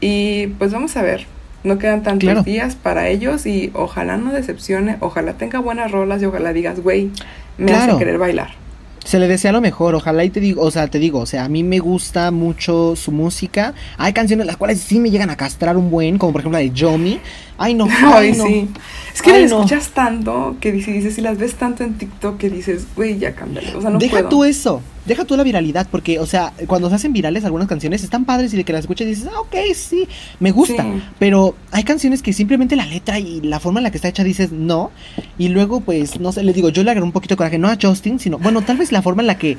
[0.00, 1.26] y pues vamos a ver.
[1.62, 6.24] No quedan tantos días para ellos y ojalá no decepcione, ojalá tenga buenas rolas y
[6.24, 7.10] ojalá digas, güey,
[7.58, 8.61] me hace querer bailar.
[9.04, 11.44] Se le desea lo mejor, ojalá y te digo, o sea, te digo, o sea,
[11.44, 13.74] a mí me gusta mucho su música.
[13.98, 16.62] Hay canciones las cuales sí me llegan a castrar un buen, como por ejemplo la
[16.62, 17.20] de Yomi.
[17.58, 18.46] Ay, no, ay, no.
[18.46, 18.68] Sí.
[19.14, 22.86] Es que las escuchas tanto que dices, y las ves tanto en TikTok que dices,
[22.94, 23.74] güey, ya cámbiale.
[23.74, 24.82] O sea, no Deja tú eso.
[25.04, 28.54] Deja tú la viralidad, porque, o sea, cuando se hacen virales algunas canciones están padres
[28.54, 30.06] y de que las escuchas dices, ah, ok, sí,
[30.38, 30.86] me gusta.
[31.18, 34.24] Pero hay canciones que simplemente la letra y la forma en la que está hecha
[34.24, 34.90] dices no.
[35.38, 37.68] Y luego, pues, no sé, les digo, yo le agarré un poquito de coraje, no
[37.68, 39.58] a Justin, sino, bueno, tal vez la forma en la que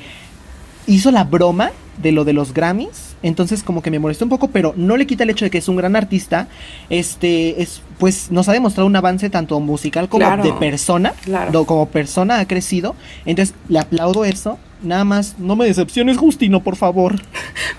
[0.86, 3.16] hizo la broma de lo de los Grammys.
[3.22, 5.58] Entonces como que me molestó un poco, pero no le quita el hecho de que
[5.58, 6.48] es un gran artista.
[6.90, 11.12] Este es pues nos ha demostrado un avance tanto musical como de persona.
[11.24, 11.64] Claro.
[11.64, 12.94] como persona ha crecido.
[13.24, 14.58] Entonces le aplaudo eso.
[14.84, 17.16] Nada más, no me decepciones, Justino, por favor.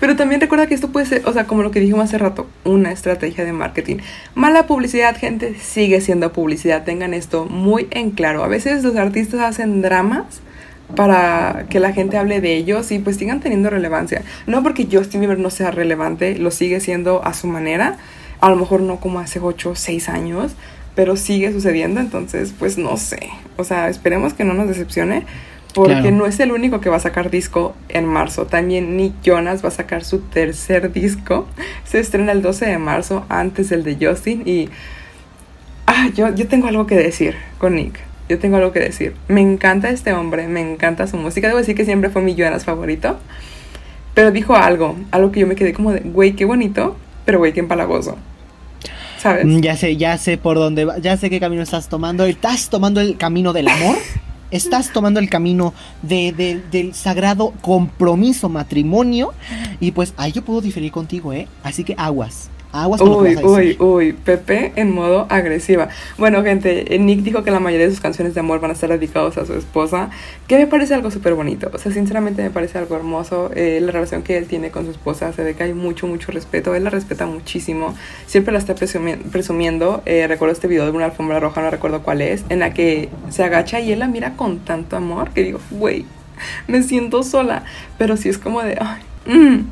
[0.00, 2.46] Pero también recuerda que esto puede ser, o sea, como lo que dijimos hace rato,
[2.64, 3.96] una estrategia de marketing.
[4.34, 6.84] Mala publicidad, gente, sigue siendo publicidad.
[6.84, 8.42] Tengan esto muy en claro.
[8.44, 10.40] A veces los artistas hacen dramas
[10.94, 14.22] para que la gente hable de ellos y pues sigan teniendo relevancia.
[14.46, 17.96] No porque Justin Bieber no sea relevante, lo sigue siendo a su manera,
[18.40, 20.52] a lo mejor no como hace 8 o 6 años,
[20.94, 25.24] pero sigue sucediendo, entonces pues no sé, o sea, esperemos que no nos decepcione.
[25.76, 28.46] Porque no es el único que va a sacar disco en marzo.
[28.46, 31.46] También Nick Jonas va a sacar su tercer disco.
[31.84, 34.42] Se estrena el 12 de marzo antes del de Justin.
[34.46, 34.70] Y
[35.86, 39.14] ah, yo, yo tengo algo que decir con Nick yo tengo algo que decir.
[39.28, 41.46] Me encanta este hombre, me encanta su música.
[41.46, 43.18] Debo decir que siempre fue mi Jonas favorito.
[44.14, 47.52] Pero dijo algo, algo que yo me quedé como de, güey, qué bonito, pero güey,
[47.52, 48.16] qué empalagoso.
[49.18, 49.44] ¿Sabes?
[49.44, 52.24] Mm, ya sé, ya sé por dónde va, ya sé qué camino estás tomando.
[52.24, 53.96] ¿Estás tomando el camino del amor?
[54.50, 59.32] ¿Estás tomando el camino de, del sagrado compromiso matrimonio?
[59.80, 61.48] Y pues ahí yo puedo diferir contigo, ¿eh?
[61.62, 62.50] Así que aguas.
[62.82, 65.88] Aguas uy, uy, uy, Pepe en modo agresiva.
[66.18, 68.74] Bueno, gente, eh, Nick dijo que la mayoría de sus canciones de amor van a
[68.74, 70.10] estar dedicadas a su esposa,
[70.46, 71.70] que me parece algo súper bonito.
[71.72, 73.50] O sea, sinceramente me parece algo hermoso.
[73.54, 76.32] Eh, la relación que él tiene con su esposa se ve que hay mucho, mucho
[76.32, 76.74] respeto.
[76.74, 77.94] Él la respeta muchísimo.
[78.26, 80.02] Siempre la está presumiendo.
[80.04, 83.08] Eh, recuerdo este video de una alfombra roja, no recuerdo cuál es, en la que
[83.30, 86.04] se agacha y él la mira con tanto amor que digo, güey,
[86.68, 87.64] me siento sola.
[87.96, 89.15] Pero sí es como de, ay, mm",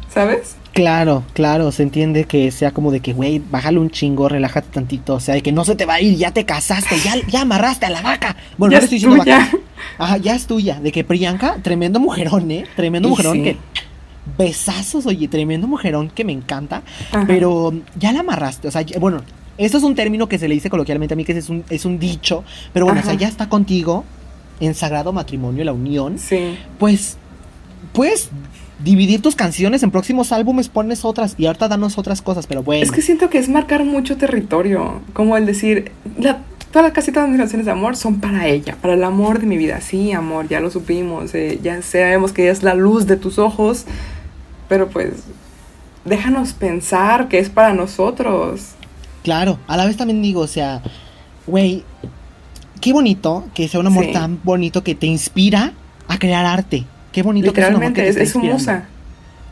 [0.08, 0.56] ¿sabes?
[0.74, 5.14] Claro, claro, se entiende que sea como de que, güey, bájale un chingo, relájate tantito,
[5.14, 7.42] o sea, de que no se te va a ir, ya te casaste, ya, ya
[7.42, 8.36] amarraste a la vaca.
[8.58, 9.50] Bueno, ya no estoy diciendo vaca.
[9.98, 10.80] Ajá, ya es tuya.
[10.80, 12.64] De que Priyanka, tremendo mujerón, ¿eh?
[12.74, 13.56] Tremendo mujerón que.
[14.36, 16.82] Besazos, oye, tremendo mujerón que me encanta.
[17.28, 19.20] Pero ya la amarraste, o sea, bueno,
[19.58, 21.84] eso es un término que se le dice coloquialmente a mí, que es un, es
[21.84, 24.04] un dicho, pero bueno, o sea, ya está contigo
[24.58, 26.18] en sagrado matrimonio, la unión.
[26.18, 26.56] Sí.
[26.78, 27.16] Pues,
[27.92, 28.30] pues
[28.82, 32.82] dividir tus canciones en próximos álbumes, pones otras y ahorita danos otras cosas, pero bueno.
[32.82, 36.40] Es que siento que es marcar mucho territorio, como el decir, la,
[36.72, 39.56] todas, casi todas mis canciones de amor son para ella, para el amor de mi
[39.56, 39.80] vida.
[39.80, 43.84] Sí, amor, ya lo supimos, eh, ya sabemos que es la luz de tus ojos,
[44.68, 45.12] pero pues
[46.04, 48.70] déjanos pensar que es para nosotros.
[49.22, 50.82] Claro, a la vez también digo, o sea,
[51.46, 51.84] güey,
[52.80, 55.72] qué bonito que sea un amor tan bonito que te inspira
[56.08, 56.84] a crear arte.
[57.14, 58.88] Qué bonito Literalmente, que es, es, su musa.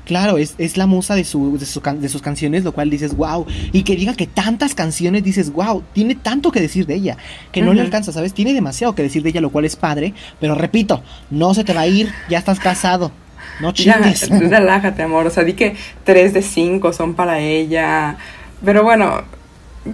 [0.04, 3.46] Claro, es, es la musa de, su, de, sus canciones, lo cual dices, wow.
[3.70, 7.16] Y que diga que tantas canciones dices, wow, tiene tanto que decir de ella,
[7.52, 8.34] que no le alcanza, ¿sabes?
[8.34, 10.12] Tiene demasiado que decir de ella, lo cual es padre.
[10.40, 13.12] Pero repito, no se te va a ir, ya estás casado.
[13.60, 14.28] No chingues.
[14.28, 15.28] Ya, relájate, amor.
[15.28, 18.16] O sea, di que tres de cinco son para ella.
[18.64, 19.22] Pero bueno,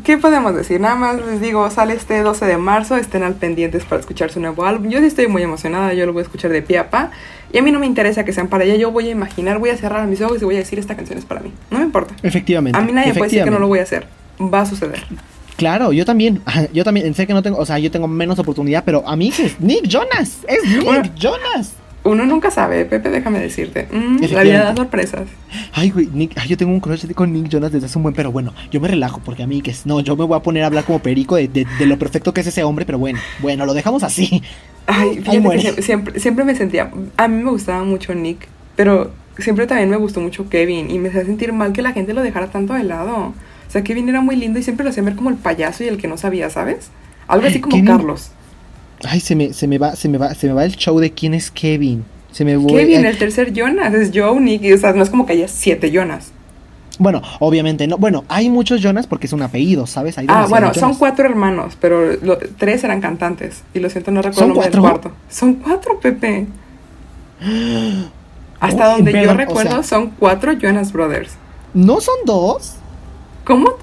[0.05, 0.81] ¿Qué podemos decir?
[0.81, 4.38] Nada más les digo, sale este 12 de marzo, estén al pendientes para escuchar su
[4.38, 4.90] nuevo álbum.
[4.90, 7.11] Yo sí estoy muy emocionada, yo lo voy a escuchar de pie a pa.
[7.53, 9.70] Y a mí no me interesa que sean para ella, yo voy a imaginar, voy
[9.70, 11.53] a cerrar mis ojos y voy a decir esta canción es para mí.
[11.70, 12.14] No me importa.
[12.22, 12.79] Efectivamente.
[12.79, 14.07] A mí nadie puede decir que no lo voy a hacer.
[14.38, 15.03] va a suceder.
[15.57, 16.42] Claro, yo también,
[16.74, 19.29] yo también, sé que no tengo, o sea, yo tengo menos oportunidad, pero a mí
[19.29, 21.72] es Nick Jonas, es Nick Jonas.
[22.04, 23.88] Uno nunca sabe, Pepe, déjame decirte.
[23.90, 25.28] Mm, la vida da sorpresas.
[25.72, 28.32] Ay, güey, Nick, yo tengo un crush con Nick Jonas desde hace un buen, pero
[28.32, 30.62] bueno, yo me relajo porque a mí que es, no, yo me voy a poner
[30.62, 33.66] a hablar como perico de, de, lo perfecto que es ese hombre, pero bueno, bueno,
[33.66, 34.42] lo dejamos así.
[34.87, 39.90] Ay, fíjate siempre, siempre me sentía, a mí me gustaba mucho Nick, pero siempre también
[39.90, 42.74] me gustó mucho Kevin y me hacía sentir mal que la gente lo dejara tanto
[42.74, 43.16] de lado.
[43.16, 45.88] O sea, Kevin era muy lindo y siempre lo hacía ver como el payaso y
[45.88, 46.90] el que no sabía, ¿sabes?
[47.26, 48.30] Algo así como Carlos.
[49.04, 51.12] Ay, se me, se me va, se me va, se me va el show de
[51.12, 52.04] quién es Kevin.
[52.32, 52.72] Se me voy.
[52.72, 55.90] Kevin, el tercer Jonas, es Joe, Nick, o sea, no es como que haya siete
[55.90, 56.32] Jonas.
[56.98, 57.96] Bueno, obviamente no.
[57.96, 60.16] Bueno, hay muchos Jonas porque es un apellido, ¿sabes?
[60.26, 62.18] ah, bueno, son cuatro hermanos, pero
[62.58, 63.62] tres eran cantantes.
[63.72, 65.12] Y lo siento, no recuerdo el nombre del cuarto.
[65.30, 66.46] Son cuatro, Pepe.
[68.61, 71.32] Hasta donde yo recuerdo, son cuatro Jonas Brothers.
[71.72, 72.74] ¿No son dos?
[73.44, 73.74] ¿Cómo?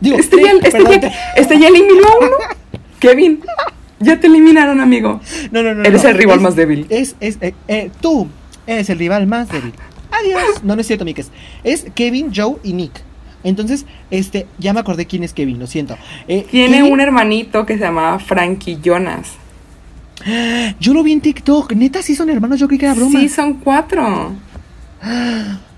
[0.00, 2.36] Digo, este, ya, este, ya, este ya eliminó a uno.
[3.00, 3.40] Kevin,
[4.00, 5.20] ya te eliminaron, amigo.
[5.50, 5.84] No, no, no.
[5.84, 6.86] Eres el rival más débil.
[6.88, 8.28] Es, es, eh, eh, tú
[8.66, 9.72] eres el rival más débil.
[10.10, 10.62] Adiós.
[10.62, 11.26] No, no es cierto, Mikes.
[11.64, 12.92] Es Kevin, Joe y Nick.
[13.44, 15.96] Entonces, este, ya me acordé quién es Kevin, lo siento.
[16.26, 19.32] Eh, Tiene un hermanito que se llamaba Frankie Jonas.
[20.80, 21.72] Yo lo vi en TikTok.
[21.72, 22.58] Neta, sí son hermanos.
[22.58, 23.20] Yo creí que era broma.
[23.20, 24.32] Sí, son cuatro.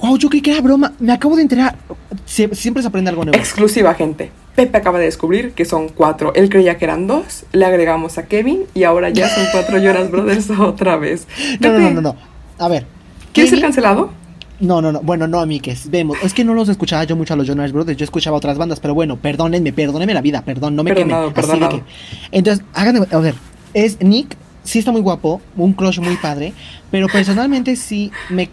[0.00, 0.94] Wow, yo creí que era broma.
[0.98, 1.76] Me acabo de enterar.
[2.24, 3.38] siempre se aprende algo nuevo.
[3.38, 4.32] Exclusiva, gente.
[4.54, 6.34] Pepe acaba de descubrir que son cuatro.
[6.34, 7.44] Él creía que eran dos.
[7.52, 11.26] Le agregamos a Kevin y ahora ya son cuatro Jonas Brothers otra vez.
[11.60, 12.16] No, no, no, no,
[12.58, 12.86] A ver.
[13.32, 14.10] ¿Quieres ser cancelado?
[14.58, 15.00] No, no, no.
[15.00, 16.18] Bueno, no, a mí que vemos.
[16.22, 17.96] Es que no los escuchaba yo mucho a los Jonas Brothers.
[17.96, 21.82] Yo escuchaba otras bandas, pero bueno, perdónenme, perdónenme la vida, perdón, no me perdonado, Perdonado.
[22.30, 23.06] Entonces, háganme.
[23.10, 23.34] A ver,
[23.72, 24.36] es Nick.
[24.62, 26.52] Sí está muy guapo, un crush muy padre,
[26.90, 28.50] pero personalmente sí me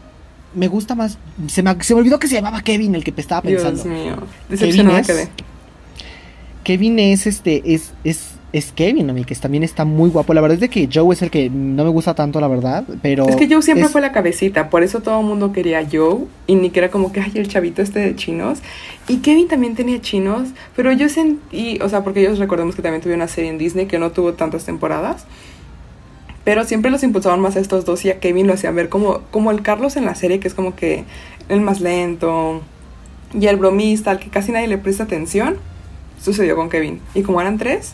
[0.53, 1.17] me gusta más.
[1.47, 3.83] Se me, se me olvidó que se llamaba Kevin el que estaba pensando.
[3.83, 4.15] Dios mío.
[4.49, 5.29] Decepcionada Kevin es,
[6.67, 7.61] Kevin es este.
[7.73, 10.33] Es, es, es Kevin, a mí, que también está muy guapo.
[10.33, 12.83] La verdad es de que Joe es el que no me gusta tanto, la verdad.
[13.01, 13.25] Pero.
[13.29, 14.69] Es que Joe siempre fue la cabecita.
[14.69, 16.25] Por eso todo el mundo quería a Joe.
[16.45, 18.59] Y ni que era como que, ay, el chavito este de chinos.
[19.07, 20.49] Y Kevin también tenía chinos.
[20.75, 21.79] Pero yo sentí.
[21.81, 24.33] O sea, porque ellos recordemos que también tuvieron una serie en Disney que no tuvo
[24.33, 25.25] tantas temporadas.
[26.43, 29.21] Pero siempre los impulsaban más a estos dos y a Kevin lo hacían ver como,
[29.31, 31.05] como el Carlos en la serie, que es como que
[31.47, 32.61] el más lento
[33.33, 35.57] y el bromista, al que casi nadie le presta atención,
[36.21, 37.01] sucedió con Kevin.
[37.13, 37.93] Y como eran tres,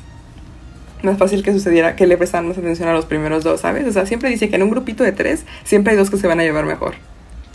[1.04, 3.88] más fácil que sucediera que le prestaran más atención a los primeros dos, ¿sabes?
[3.88, 6.28] O sea, siempre dice que en un grupito de tres, siempre hay dos que se
[6.28, 6.96] van a llevar mejor.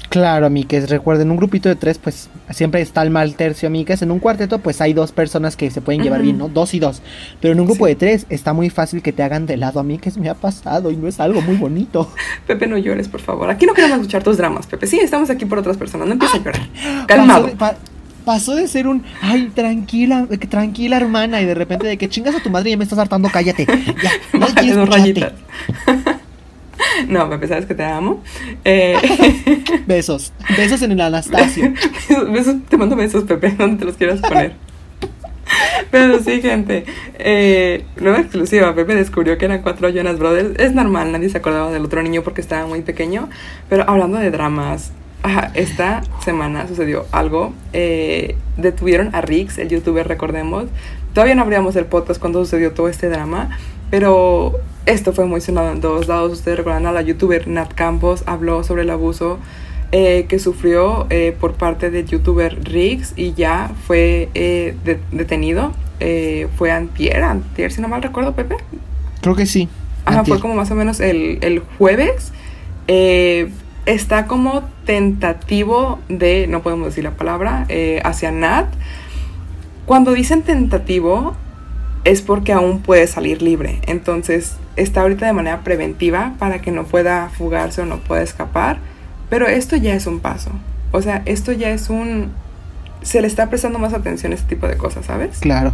[0.09, 4.01] Claro, amigues, recuerden, un grupito de tres, pues siempre está el mal tercio, amigues.
[4.01, 6.49] En un cuarteto, pues hay dos personas que se pueden llevar bien, ¿no?
[6.49, 7.03] Dos y dos.
[7.43, 10.17] Pero en un grupo de tres está muy fácil que te hagan de lado, amigues.
[10.17, 12.11] Me ha pasado y no es algo muy bonito.
[12.47, 13.51] Pepe, no llores, por favor.
[13.51, 14.87] Aquí no queremos escuchar tus dramas, Pepe.
[14.87, 16.07] Sí, estamos aquí por otras personas.
[16.07, 16.69] No empieces a llorar.
[17.07, 17.51] Calmado.
[18.29, 22.41] Pasó de, ser un, ay, tranquila, tranquila hermana, y de repente de que chingas a
[22.41, 23.65] tu madre y ya me estás hartando, cállate.
[23.65, 24.13] Ya,
[24.75, 25.33] no rayitas.
[27.09, 28.23] No, Pepe, sabes que te amo.
[28.67, 28.97] Eh,
[29.87, 30.35] besos.
[30.59, 31.73] Besos en el Anastasio.
[32.31, 34.53] besos, te mando besos, Pepe, donde te los quieras poner.
[35.91, 36.85] Pero sí, gente.
[37.19, 38.75] Eh, nueva exclusiva.
[38.75, 40.51] Pepe descubrió que eran cuatro Jonas Brothers.
[40.59, 43.31] Es normal, nadie se acordaba del otro niño porque estaba muy pequeño.
[43.71, 44.93] Pero hablando de dramas,
[45.55, 47.53] esta semana sucedió algo.
[47.73, 50.67] Eh, detuvieron a Rix, el youtuber, recordemos.
[51.13, 53.51] Todavía no abríamos el podcast cuando sucedió todo este drama.
[53.91, 56.33] Pero esto fue muy sonado en todos lados.
[56.33, 59.39] Ustedes recuerdan a la youtuber Nat Campos habló sobre el abuso
[59.91, 64.77] eh, que sufrió eh, por parte del youtuber Riggs y ya fue eh,
[65.13, 65.73] detenido.
[66.57, 68.57] fue antier, antier, si no mal recuerdo, Pepe.
[69.23, 69.69] Creo que sí.
[70.05, 72.33] Ajá, fue como más o menos el, el jueves.
[73.89, 77.67] Está como tentativo de, no podemos decir la palabra,
[78.05, 78.67] hacia Nat.
[79.87, 81.35] Cuando dicen tentativo,
[82.05, 83.81] es porque aún puede salir libre.
[83.87, 88.79] Entonces está ahorita de manera preventiva para que no pueda fugarse o no pueda escapar.
[89.31, 90.51] Pero esto ya es un paso.
[90.93, 92.33] O sea, esto ya es un...
[93.03, 95.39] Se le está prestando más atención a este tipo de cosas, ¿sabes?
[95.39, 95.73] Claro.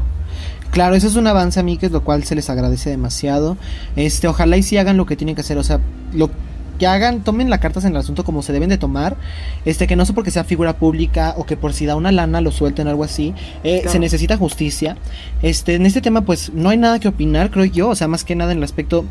[0.71, 3.57] Claro, eso es un avance, amigos, lo cual se les agradece demasiado.
[3.95, 5.57] Este, ojalá y si hagan lo que tienen que hacer.
[5.59, 5.79] O sea,
[6.13, 6.31] lo
[6.79, 9.17] que hagan, tomen las cartas en el asunto como se deben de tomar,
[9.65, 12.41] este que no sé porque sea figura pública o que por si da una lana
[12.41, 14.97] lo suelten o algo así, eh, se necesita justicia.
[15.43, 18.25] Este, en este tema pues no hay nada que opinar, creo yo, o sea, más
[18.25, 19.05] que nada en el aspecto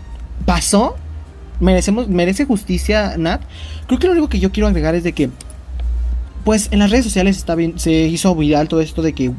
[0.45, 0.95] pasó,
[1.59, 3.41] merecemos merece justicia Nat.
[3.87, 5.29] Creo que lo único que yo quiero agregar es de que
[6.43, 9.31] pues en las redes sociales está bien, se hizo viral todo esto de que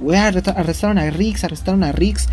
[0.57, 2.29] arrestaron a Rix, arrestaron a Rix.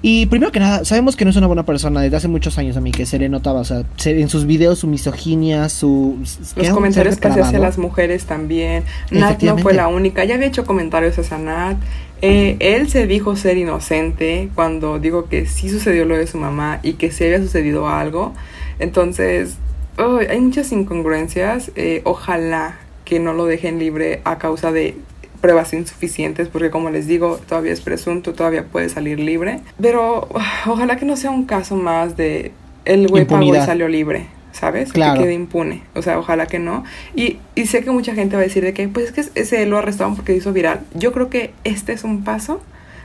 [0.00, 2.76] Y primero que nada, sabemos que no es una buena persona desde hace muchos años
[2.76, 6.18] a mí, que se le notaba, o sea, en sus videos su misoginia, su...
[6.54, 8.84] Los comentarios que hacía hacia las mujeres también.
[9.10, 11.78] Nat no fue la única, ya había hecho comentarios hacia Nat.
[12.22, 16.80] Eh, él se dijo ser inocente cuando dijo que sí sucedió lo de su mamá
[16.82, 18.34] y que sí había sucedido algo.
[18.78, 19.56] Entonces,
[19.96, 21.72] hay muchas incongruencias.
[21.74, 24.96] Eh, ojalá que no lo dejen libre a causa de
[25.40, 29.60] pruebas insuficientes, porque como les digo, todavía es presunto, todavía puede salir libre.
[29.80, 30.28] Pero
[30.66, 32.52] ojalá que no sea un caso más de
[32.84, 34.26] el güey pagó y salió libre.
[34.50, 34.92] ¿Sabes?
[34.92, 35.82] Que quede impune.
[35.94, 36.82] O sea, ojalá que no.
[37.14, 39.66] Y, y sé que mucha gente va a decir de que, pues es que ese
[39.66, 40.80] lo arrestaron porque hizo viral.
[40.94, 42.60] Yo creo que este es un paso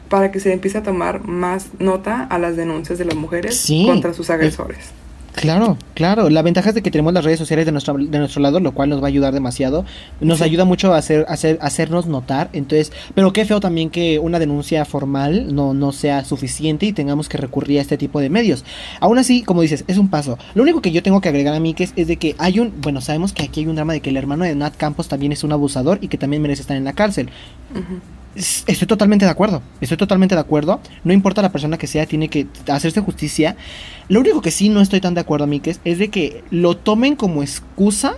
[0.10, 4.14] para que se empiece a tomar más nota a las denuncias de las mujeres contra
[4.14, 4.94] sus agresores.
[5.34, 6.30] Claro, claro.
[6.30, 8.72] La ventaja es de que tenemos las redes sociales de nuestro, de nuestro lado, lo
[8.74, 9.84] cual nos va a ayudar demasiado.
[10.22, 12.50] Nos ayuda mucho a hacer, hacer, hacernos notar.
[12.54, 17.30] Entonces, pero qué feo también que una denuncia formal no, no sea suficiente y tengamos
[17.30, 18.64] que recurrir a este tipo de medios.
[19.00, 20.38] Aún así, como dices, es un paso.
[20.54, 22.60] Lo único que yo tengo que agregar a mí que es, es de que hay
[22.60, 25.08] un, bueno, sabemos que aquí hay un drama de que el hermano de Nat Campos
[25.08, 27.30] también es un abusador y que también merece estar en la cárcel.
[28.36, 30.80] Estoy totalmente de acuerdo, estoy totalmente de acuerdo.
[31.04, 33.56] No importa la persona que sea, tiene que hacerse justicia.
[34.10, 37.16] Lo único que sí no estoy tan de acuerdo, Mikes, es de que lo tomen
[37.16, 38.18] como excusa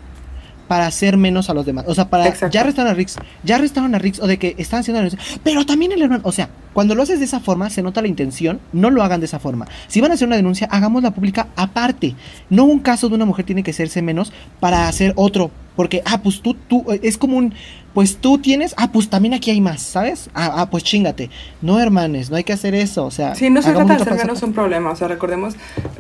[0.68, 1.86] para hacer menos a los demás.
[1.88, 4.80] O sea, para ya arrestaron a Rix, ya arrestaron a Rix o de que están
[4.80, 5.16] haciendo.
[5.44, 8.08] Pero también el hermano, o sea, cuando lo haces de esa forma, se nota la
[8.08, 9.68] intención, no lo hagan de esa forma.
[9.88, 12.16] Si van a hacer una denuncia, hagámosla pública aparte.
[12.50, 15.52] No un caso de una mujer tiene que hacerse menos para hacer otro.
[15.76, 17.54] Porque, ah, pues tú, tú, es como un,
[17.94, 20.30] pues tú tienes, ah, pues también aquí hay más, ¿sabes?
[20.34, 21.30] Ah, ah pues chingate.
[21.62, 23.36] No, hermanes, no hay que hacer eso, o sea.
[23.36, 25.56] Sí, no se trata de hacer menos un problema, o sea, recordemos,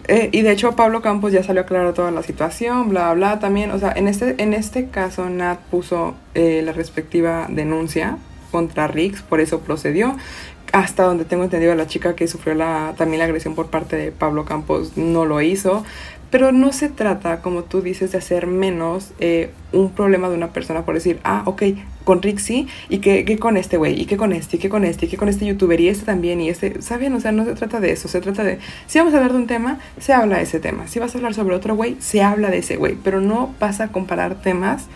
[0.07, 3.39] eh, y de hecho Pablo Campos ya salió a aclarar toda la situación, bla, bla,
[3.39, 8.17] también, o sea, en este, en este caso Nat puso eh, la respectiva denuncia
[8.51, 10.15] contra Rix, por eso procedió.
[10.73, 14.11] Hasta donde tengo entendido, la chica que sufrió la, también la agresión por parte de
[14.11, 15.85] Pablo Campos no lo hizo.
[16.35, 20.49] Pero no se trata, como tú dices, de hacer menos eh, un problema de una
[20.49, 21.63] persona por decir, ah, ok,
[22.03, 24.83] con Rick sí, y que, con este güey, y que con este, y que con
[24.83, 27.13] este, y que con este youtuber, y este también, y este, ¿saben?
[27.13, 29.37] O sea, no se trata de eso, se trata de, si vamos a hablar de
[29.37, 32.21] un tema, se habla de ese tema, si vas a hablar sobre otro güey, se
[32.21, 34.87] habla de ese güey, pero no pasa a comparar temas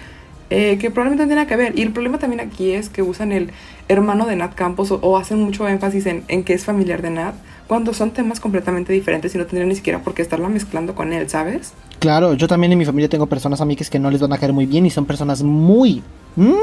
[0.50, 1.80] eh, que probablemente no tienen que ver.
[1.80, 3.52] Y el problema también aquí es que usan el
[3.88, 7.36] hermano de Nat Campos o, hacen mucho énfasis en, en que es familiar de Nat
[7.70, 11.14] cuando son temas completamente diferentes y no tendría ni siquiera por qué estarla mezclando con
[11.14, 11.74] él, ¿sabes?
[12.00, 14.54] Claro, yo también en mi familia tengo personas amigas que no les van a caer
[14.54, 16.02] muy bien y son personas muy...
[16.36, 16.54] Mm,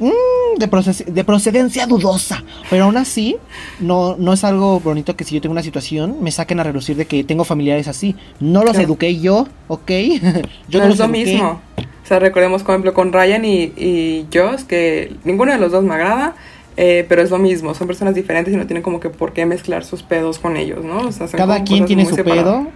[0.00, 2.44] mm, de, de, procedencia dudosa.
[2.68, 3.38] Pero aún así,
[3.80, 6.96] no, no es algo bonito que si yo tengo una situación, me saquen a relucir
[6.96, 8.14] de que tengo familiares así.
[8.38, 9.90] No los eduqué yo, ¿ok?
[10.68, 11.62] yo no, es lo mismo.
[11.78, 15.84] O sea, recordemos, por ejemplo, con Ryan y, y Josh, que ninguno de los dos
[15.84, 16.34] me agrada.
[16.80, 19.44] Eh, pero es lo mismo, son personas diferentes y no tienen como que por qué
[19.44, 21.10] mezclar sus pedos con ellos, ¿no?
[21.32, 22.68] cada quien tiene su pedo,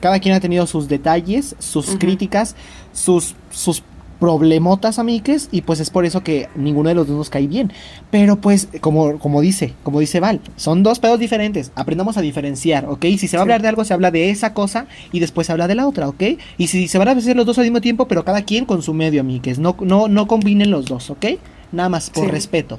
[0.00, 2.56] cada quien ha tenido sus detalles, sus críticas,
[2.94, 3.82] sus, sus
[4.18, 7.70] problemotas, amigues, y pues es por eso que ninguno de los dos nos cae bien.
[8.10, 12.86] Pero pues, como, como dice, como dice Val, son dos pedos diferentes, aprendamos a diferenciar,
[12.86, 13.04] ¿ok?
[13.18, 15.52] Si se va a hablar de algo, se habla de esa cosa y después se
[15.52, 16.22] habla de la otra, ¿ok?
[16.56, 18.80] Y si se van a hacer los dos al mismo tiempo, pero cada quien con
[18.80, 21.26] su medio, amigues, no, no, no combinen los dos, ¿ok?
[21.72, 22.78] Nada más por respeto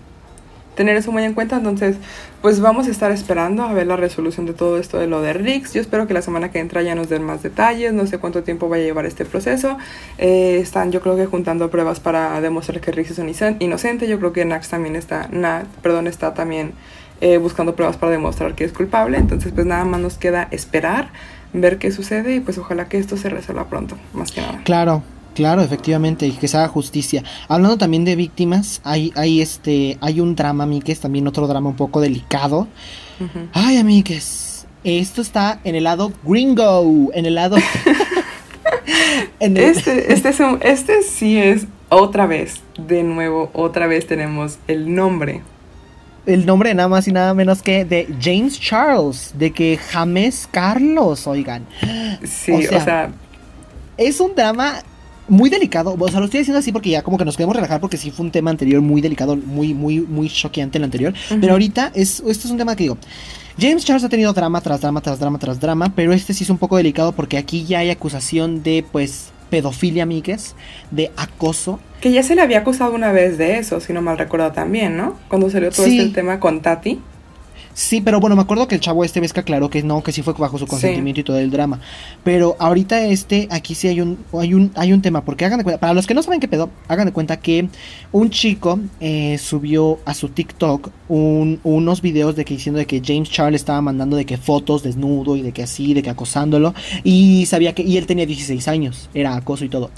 [0.76, 1.58] tener eso muy en cuenta.
[1.58, 1.98] Entonces,
[2.42, 5.34] pues vamos a estar esperando a ver la resolución de todo esto de lo de
[5.34, 5.74] Rix.
[5.74, 7.94] Yo espero que la semana que entra ya nos den más detalles.
[7.94, 9.78] No sé cuánto tiempo vaya a llevar este proceso.
[10.18, 13.20] Eh, están, yo creo que juntando pruebas para demostrar que Rix es
[13.60, 14.08] inocente.
[14.08, 16.74] Yo creo que Nax también está, Nat, perdón, está también
[17.22, 19.18] eh, buscando pruebas para demostrar que es culpable.
[19.18, 21.10] Entonces, pues nada más nos queda esperar,
[21.54, 24.62] ver qué sucede y pues ojalá que esto se resuelva pronto, más que nada.
[24.64, 25.04] Claro,
[25.36, 27.22] Claro, efectivamente, y que se haga justicia.
[27.50, 31.76] Hablando también de víctimas, hay, hay este, hay un drama, amigues, también otro drama un
[31.76, 32.68] poco delicado.
[33.52, 37.58] Ay, amigues, esto está en el lado gringo, en el lado...
[39.40, 45.42] este, este, es este sí es otra vez, de nuevo, otra vez tenemos el nombre.
[46.26, 51.28] El nombre nada más y nada menos que de James Charles, de que James Carlos,
[51.28, 51.68] oigan.
[52.24, 53.12] Sí, o sea
[53.98, 54.76] es un drama
[55.28, 55.96] muy delicado.
[55.98, 58.12] O sea, lo estoy diciendo así porque ya como que nos queremos relajar porque sí
[58.12, 61.14] fue un tema anterior muy delicado, muy, muy, muy choqueante el anterior.
[61.30, 62.98] Pero ahorita es, este es un tema que digo.
[63.60, 66.50] James Charles ha tenido drama tras drama tras drama tras drama, pero este sí es
[66.50, 70.56] un poco delicado porque aquí ya hay acusación de, pues, pedofilia, amigues,
[70.92, 71.80] de acoso.
[72.02, 74.98] Que ya se le había acusado una vez de eso, si no mal recuerdo también,
[74.98, 75.18] ¿no?
[75.30, 77.00] Cuando salió todo este tema con Tati.
[77.76, 80.14] Sí, pero bueno, me acuerdo que el chavo este vez que aclaró que no, que
[80.14, 81.82] sí fue bajo su consentimiento y todo el drama.
[82.24, 85.66] Pero ahorita este, aquí sí hay un, hay un, hay un tema, porque hagan de
[85.66, 87.68] cuenta, para los que no saben qué pedo, hagan de cuenta que
[88.14, 93.30] un chico eh, subió a su TikTok unos videos de que diciendo de que James
[93.30, 96.74] Charles estaba mandando de que fotos desnudo y de que así, de que acosándolo.
[97.04, 99.92] Y sabía que, y él tenía 16 años, era acoso y todo.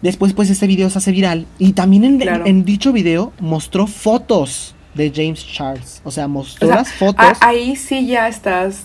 [0.00, 1.46] Después, pues, este video se hace viral.
[1.58, 6.00] Y también en, en dicho video mostró fotos de James Charles.
[6.04, 7.24] O sea, mostró las fotos.
[7.40, 8.84] Ahí sí ya estás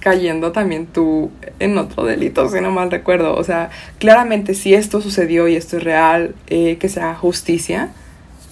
[0.00, 3.34] cayendo también tú en otro delito, si no mal recuerdo.
[3.34, 7.90] O sea, claramente si esto sucedió y esto es real, eh, que sea justicia.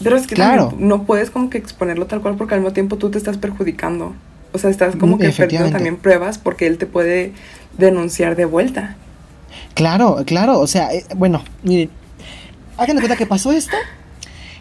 [0.02, 0.74] Pero es que claro.
[0.78, 4.14] no puedes como que exponerlo tal cual porque al mismo tiempo tú te estás perjudicando.
[4.52, 7.32] O sea, estás como que perdiendo también pruebas porque él te puede
[7.78, 8.96] denunciar de vuelta.
[9.74, 10.58] Claro, claro.
[10.58, 11.90] O sea, eh, bueno, miren,
[12.76, 13.76] hagan de cuenta que pasó esto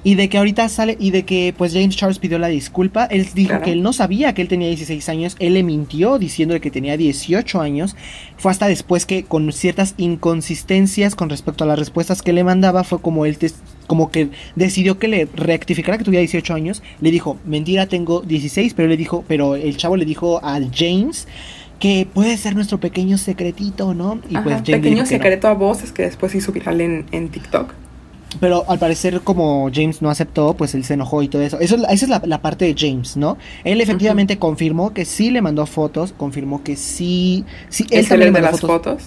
[0.06, 3.28] y de que ahorita sale, y de que pues James Charles pidió la disculpa, él
[3.34, 6.70] dijo que él no sabía que él tenía 16 años, él le mintió diciendo que
[6.70, 7.96] tenía 18 años,
[8.38, 12.84] fue hasta después que con ciertas inconsistencias con respecto a las respuestas que le mandaba,
[12.84, 13.36] fue como él
[13.88, 18.76] como que decidió que le rectificara que tuviera 18 años, le dijo, mentira, tengo 16,
[18.76, 21.28] pero le dijo, pero el chavo le dijo al James
[21.80, 24.20] que puede ser nuestro pequeño secretito, ¿no?
[24.30, 27.74] Y pues pequeño secreto a voces que después hizo viral en, en TikTok.
[28.40, 31.60] Pero al parecer, como James no aceptó, pues él se enojó y todo eso.
[31.60, 33.38] eso esa es la, parte de James, ¿no?
[33.64, 37.46] Él efectivamente confirmó que sí le mandó fotos, confirmó que sí.
[37.70, 39.04] sí él también le mandó las fotos?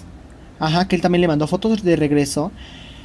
[0.58, 2.52] Ajá, que él también le mandó fotos de regreso.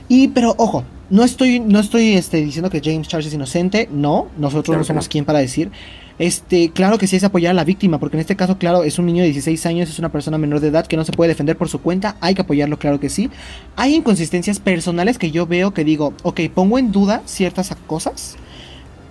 [0.08, 4.28] Y, pero ojo, no estoy, no estoy este, diciendo que James Charles es inocente, no,
[4.38, 5.72] nosotros no somos quien para decir.
[6.20, 9.00] Este, claro que sí es apoyar a la víctima, porque en este caso, claro, es
[9.00, 11.30] un niño de 16 años, es una persona menor de edad que no se puede
[11.30, 13.30] defender por su cuenta, hay que apoyarlo, claro que sí.
[13.76, 18.36] Hay inconsistencias personales que yo veo que digo, ok, pongo en duda ciertas cosas,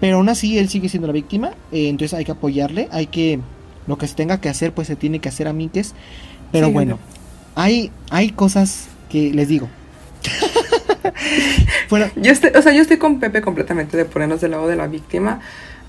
[0.00, 3.40] pero aún así él sigue siendo la víctima, eh, entonces hay que apoyarle, hay que,
[3.86, 5.94] lo que se tenga que hacer, pues se tiene que hacer a Miques,
[6.52, 6.98] pero bueno,
[7.56, 9.68] hay, hay cosas que les digo.
[11.90, 14.76] bueno, yo estoy, o sea, yo estoy con Pepe completamente de ponernos del lado de
[14.76, 15.40] la víctima.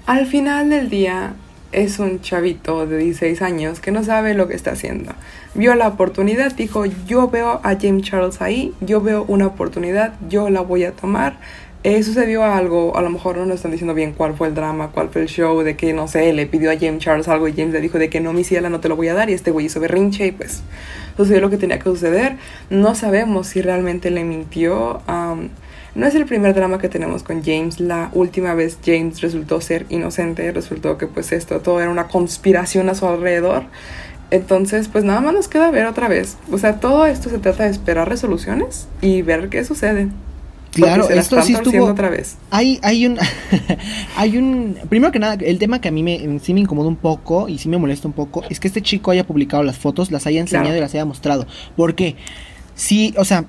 [0.06, 1.34] Al final del día
[1.72, 5.14] es un chavito de 16 años que no sabe lo que está haciendo.
[5.56, 10.50] Vio la oportunidad, dijo, yo veo a James Charles ahí, yo veo una oportunidad, yo
[10.50, 11.38] la voy a tomar.
[11.86, 14.90] Eh, sucedió algo, a lo mejor no nos están diciendo bien cuál fue el drama,
[14.90, 17.54] cuál fue el show, de que, no sé, le pidió a James Charles algo y
[17.54, 19.34] James le dijo de que no, mi ciela, no te lo voy a dar y
[19.34, 20.64] este güey hizo berrinche y pues
[21.16, 22.36] sucedió lo que tenía que suceder.
[22.70, 25.02] No sabemos si realmente le mintió.
[25.96, 27.80] No es el primer drama que tenemos con James.
[27.80, 30.52] La última vez James resultó ser inocente.
[30.52, 33.64] Resultó que pues esto todo era una conspiración a su alrededor.
[34.32, 36.38] Entonces, pues nada más nos queda ver otra vez.
[36.52, 40.10] O sea, todo esto se trata de esperar resoluciones y ver qué sucede.
[40.72, 42.38] Claro, esto sí estuvo otra vez.
[42.50, 43.20] Hay, hay un,
[44.18, 46.96] hay un, primero que nada, el tema que a mí me, sí me incomoda un
[46.96, 50.12] poco y sí me molesta un poco es que este chico haya publicado las fotos,
[50.12, 51.46] las haya enseñado y las haya mostrado.
[51.76, 52.16] Porque,
[52.74, 53.46] sí, o sea,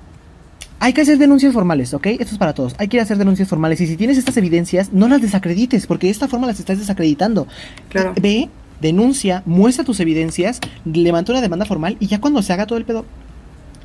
[0.79, 2.07] hay que hacer denuncias formales, ¿ok?
[2.07, 2.75] Esto es para todos.
[2.77, 3.79] Hay que hacer denuncias formales.
[3.81, 7.47] Y si tienes estas evidencias, no las desacredites, porque de esta forma las estás desacreditando.
[7.89, 8.13] Claro.
[8.21, 8.49] Ve,
[8.81, 12.85] denuncia, muestra tus evidencias, levanta una demanda formal y ya cuando se haga todo el
[12.85, 13.05] pedo,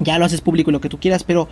[0.01, 1.25] ya lo haces público y lo que tú quieras.
[1.25, 1.49] Pero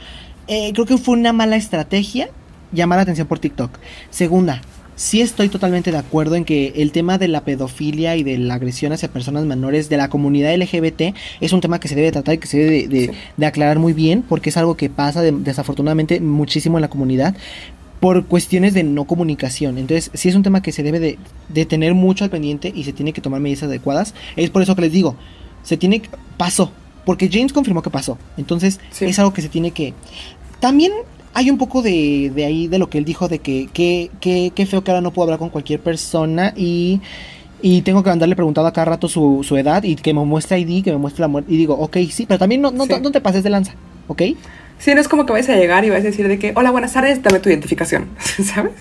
[0.49, 2.28] eh, creo que fue una mala estrategia
[2.72, 3.70] llamar la atención por TikTok.
[4.11, 4.61] Segunda,
[4.99, 8.55] sí estoy totalmente de acuerdo en que el tema de la pedofilia y de la
[8.55, 12.34] agresión hacia personas menores de la comunidad LGBT es un tema que se debe tratar
[12.34, 12.88] y que se debe
[13.36, 17.36] de, aclarar muy bien porque es algo que pasa desafortunadamente muchísimo en la comunidad
[18.01, 19.78] por cuestiones de no comunicación.
[19.78, 22.92] Entonces, sí es un tema que se debe de, tener mucho al pendiente y se
[22.92, 24.14] tiene que tomar medidas adecuadas.
[24.36, 25.16] Es por eso que les digo,
[25.62, 26.03] se tiene
[26.36, 26.72] pasó,
[27.05, 28.18] porque James confirmó que pasó.
[28.36, 29.94] Entonces, es algo que se tiene que
[30.61, 30.92] también
[31.39, 34.82] hay un poco de, de ahí de lo que él dijo de que qué feo
[34.82, 37.01] que ahora no puedo hablar con cualquier persona y,
[37.62, 40.59] y tengo que andarle preguntando a cada rato su, su, edad y que me muestre
[40.59, 41.55] ID, que me muestre la muerte.
[41.55, 43.74] Y digo, ok, sí, pero también no, no, no te pases de lanza,
[44.09, 44.22] ¿ok?
[44.79, 46.70] Sí, no es como que vayas a llegar y vas a decir de que, hola,
[46.70, 48.09] buenas tardes, dame tu identificación,
[48.45, 48.72] ¿sabes?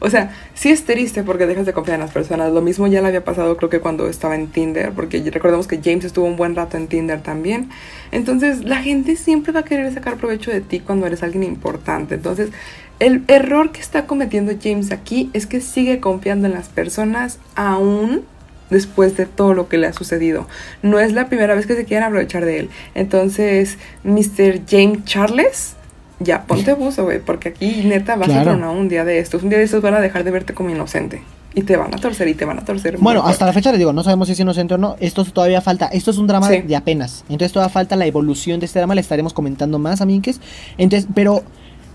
[0.00, 2.52] O sea, sí es triste porque dejas de confiar en las personas.
[2.52, 5.80] Lo mismo ya le había pasado creo que cuando estaba en Tinder, porque recordemos que
[5.82, 7.70] James estuvo un buen rato en Tinder también.
[8.12, 12.16] Entonces, la gente siempre va a querer sacar provecho de ti cuando eres alguien importante.
[12.16, 12.50] Entonces,
[12.98, 18.24] el error que está cometiendo James aquí es que sigue confiando en las personas aún
[18.70, 20.46] después de todo lo que le ha sucedido.
[20.82, 22.70] No es la primera vez que se quieren aprovechar de él.
[22.94, 24.62] Entonces, Mr.
[24.68, 25.76] James Charles,
[26.20, 29.42] ya ponte buzo, güey, porque aquí neta vas a tronar un día de estos.
[29.42, 31.22] Un día de estos van a dejar de verte como inocente.
[31.54, 32.98] Y te van a torcer y te van a torcer.
[32.98, 34.96] Bueno, hasta la fecha le digo, no sabemos si es inocente o no.
[35.00, 35.86] Esto todavía falta.
[35.86, 37.24] Esto es un drama de, apenas.
[37.30, 38.94] Entonces todavía falta la evolución de este drama.
[38.94, 40.40] Le estaremos comentando más, a Minkes.
[40.76, 41.44] Entonces, pero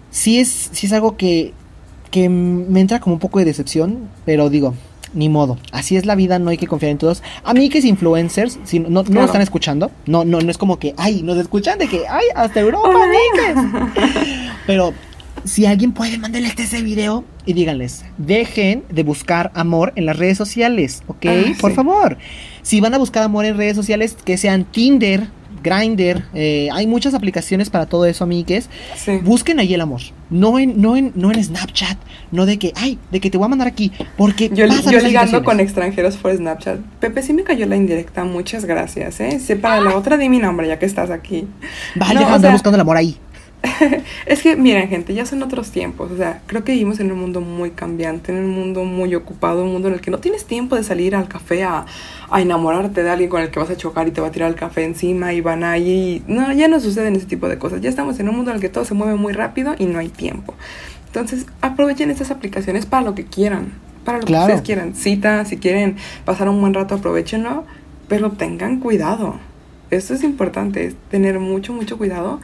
[0.09, 1.53] sí es, sí es algo que,
[2.09, 4.09] que me entra como un poco de decepción.
[4.25, 4.73] Pero digo,
[5.13, 5.57] ni modo.
[5.71, 7.23] Así es la vida, no hay que confiar en todos.
[7.43, 10.79] A mí que es influencers, si no, no, están escuchando, no, no, no es como
[10.79, 12.89] que, ay, nos escuchan de que, ay, hasta Europa,
[14.67, 14.93] Pero
[15.43, 20.17] si alguien puede, mándenle este ese video y díganles, dejen de buscar amor en las
[20.17, 21.25] redes sociales, ¿ok?
[21.25, 22.17] Ah, Por favor.
[22.61, 25.27] Si van a buscar amor en redes sociales, que sean Tinder,
[25.63, 28.69] Grinder, eh, hay muchas aplicaciones para todo eso, amigues.
[29.23, 30.01] Busquen ahí el amor.
[30.29, 31.97] No en, no, en, no en Snapchat,
[32.31, 33.91] no de que, ay, de que te voy a mandar aquí.
[34.17, 36.79] Porque yo, yo ligando con extranjeros por Snapchat.
[36.99, 39.39] Pepe, sí me cayó la indirecta, muchas gracias, ¿eh?
[39.39, 41.47] Sé para la otra, di mi nombre ya que estás aquí.
[41.95, 43.17] Vaya, no, buscando el amor ahí.
[44.25, 46.11] es que, miren, gente, ya son otros tiempos.
[46.11, 49.63] O sea, creo que vivimos en un mundo muy cambiante, en un mundo muy ocupado,
[49.63, 51.85] un mundo en el que no tienes tiempo de salir al café a,
[52.35, 54.55] enamorarte de alguien con el que vas a chocar y te va a tirar el
[54.55, 56.23] café encima y van ahí.
[56.27, 57.81] No, ya no suceden ese tipo de cosas.
[57.81, 59.99] Ya estamos en un mundo en el que todo se mueve muy rápido y no
[59.99, 60.53] hay tiempo.
[61.07, 63.73] Entonces, aprovechen estas aplicaciones para lo que quieran.
[64.05, 64.95] Para lo que ustedes quieran.
[64.95, 67.65] Cita, si quieren pasar un buen rato, aprovechenlo.
[68.07, 69.35] Pero tengan cuidado.
[69.91, 72.39] Esto es importante, tener mucho, mucho cuidado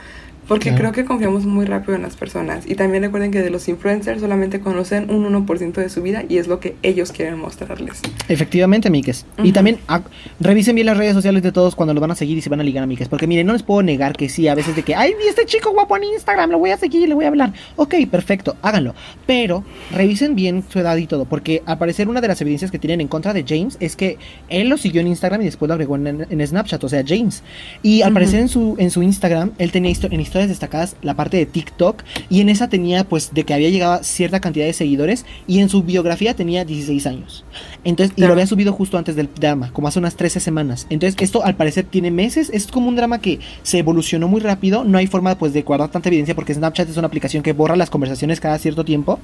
[0.47, 2.65] porque creo que confiamos muy rápido en las personas.
[2.67, 6.37] Y también recuerden que de los influencers solamente conocen un 1% de su vida y
[6.37, 8.01] es lo que ellos quieren mostrarles.
[8.29, 9.25] Efectivamente, Mikes.
[9.43, 10.01] Y también ah,
[10.39, 12.61] revisen bien las redes sociales de todos cuando los van a seguir y se van
[12.61, 13.07] a ligar a Mikes.
[13.09, 15.45] Porque miren, no les puedo negar que sí, a veces de que, ay, vi este
[15.45, 17.53] chico guapo en Instagram, lo voy a seguir y le voy a hablar.
[17.75, 18.95] Ok, perfecto, háganlo.
[19.25, 21.25] Pero revisen bien su edad y todo.
[21.25, 24.17] Porque al parecer una de las evidencias que tienen en contra de James es que
[24.49, 27.43] él lo siguió en Instagram y después lo agregó en, Snapchat, o sea, James.
[27.83, 31.45] Y al parecer en su, en su Instagram, él tenía en destacadas la parte de
[31.45, 35.25] TikTok y en esa tenía pues de que había llegado a cierta cantidad de seguidores
[35.47, 37.45] y en su biografía tenía 16 años.
[37.83, 40.85] Entonces, y lo había subido justo antes del drama, como hace unas 13 semanas.
[40.89, 44.83] Entonces, esto al parecer tiene meses, es como un drama que se evolucionó muy rápido,
[44.83, 47.75] no hay forma pues de guardar tanta evidencia porque Snapchat es una aplicación que borra
[47.75, 49.19] las conversaciones cada cierto tiempo.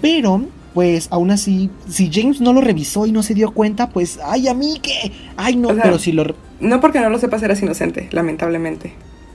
[0.00, 4.18] Pero pues aún así, si James no lo revisó y no se dio cuenta, pues,
[4.24, 6.24] ay, a mí que, ay, no, pero si lo...
[6.60, 8.92] No porque no lo sepas, eras inocente, lamentablemente,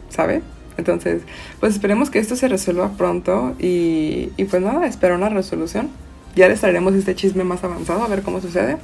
[0.09, 0.41] ¿sabe?
[0.77, 1.21] Entonces,
[1.59, 5.89] pues esperemos que esto se resuelva pronto y, y pues nada, espero una resolución.
[6.35, 8.77] Ya les traeremos este chisme más avanzado a ver cómo sucede.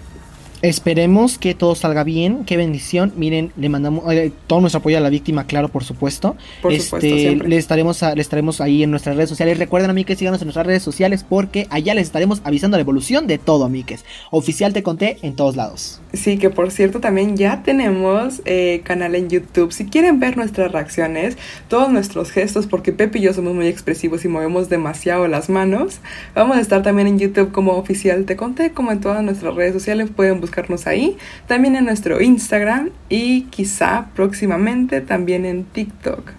[0.62, 3.14] Esperemos que todo salga bien, qué bendición.
[3.16, 6.36] Miren, le mandamos eh, todo nuestro apoyo a la víctima, claro, por supuesto.
[6.62, 9.57] Por este, le estaremos le estaremos ahí en nuestras redes sociales.
[9.57, 12.82] Recuerden, a mí que síganos en nuestras redes sociales porque allá les estaremos avisando la
[12.82, 14.05] evolución de todo, amigues.
[14.30, 15.99] Oficial te conté en todos lados.
[16.14, 19.72] Sí, que por cierto también ya tenemos eh, canal en YouTube.
[19.72, 21.38] Si quieren ver nuestras reacciones,
[21.70, 26.01] todos nuestros gestos, porque Pepe y yo somos muy expresivos y movemos demasiado las manos,
[26.36, 29.74] vamos a estar también en YouTube como Oficial Te Conté, como en todas nuestras redes
[29.74, 30.09] sociales.
[30.16, 36.33] Pueden buscarnos ahí, también en nuestro Instagram y quizá próximamente también en TikTok.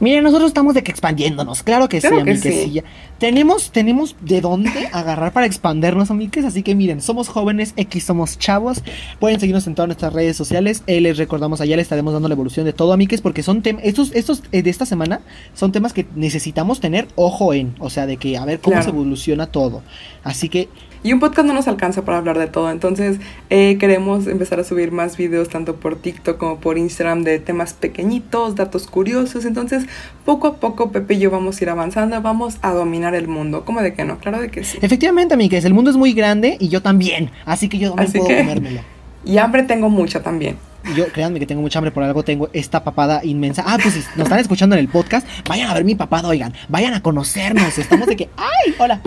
[0.00, 2.82] Miren, nosotros estamos de que expandiéndonos, claro que sí, sí.
[3.18, 8.36] Tenemos, tenemos de dónde agarrar para expandernos, amigues, así que miren, somos jóvenes, X somos
[8.36, 8.82] chavos,
[9.20, 12.34] pueden seguirnos en todas nuestras redes sociales, eh, les recordamos allá, les estaremos dando la
[12.34, 15.20] evolución de todo, amigues, porque son temas, estos, estos eh, de esta semana
[15.54, 18.88] son temas que necesitamos tener ojo en, o sea, de que a ver cómo se
[18.88, 19.82] evoluciona todo,
[20.24, 20.68] así que
[21.04, 23.18] y un podcast no nos alcanza para hablar de todo, entonces
[23.50, 27.74] eh, queremos empezar a subir más videos tanto por TikTok como por Instagram de temas
[27.74, 29.44] pequeñitos, datos curiosos.
[29.44, 29.84] Entonces,
[30.24, 33.66] poco a poco Pepe y yo vamos a ir avanzando, vamos a dominar el mundo.
[33.66, 34.18] ¿Cómo de que no?
[34.18, 34.78] Claro de que sí.
[34.80, 38.38] Efectivamente, amigues, el mundo es muy grande y yo también, así que yo también puedo
[38.38, 38.80] comérmelo.
[39.26, 40.56] Y hambre tengo mucha también.
[40.94, 43.64] Yo, créanme que tengo mucha hambre, por algo tengo esta papada inmensa.
[43.66, 46.52] Ah, pues si nos están escuchando en el podcast, vayan a ver mi papada, oigan,
[46.68, 47.78] vayan a conocernos.
[47.78, 48.74] Estamos de que, ¡ay!
[48.78, 49.00] Hola.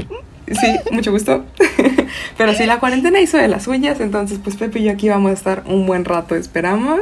[0.47, 1.45] Sí, mucho gusto.
[2.37, 5.31] Pero sí, la cuarentena hizo de las suyas, entonces pues Pepe y yo aquí vamos
[5.31, 7.01] a estar un buen rato, esperamos.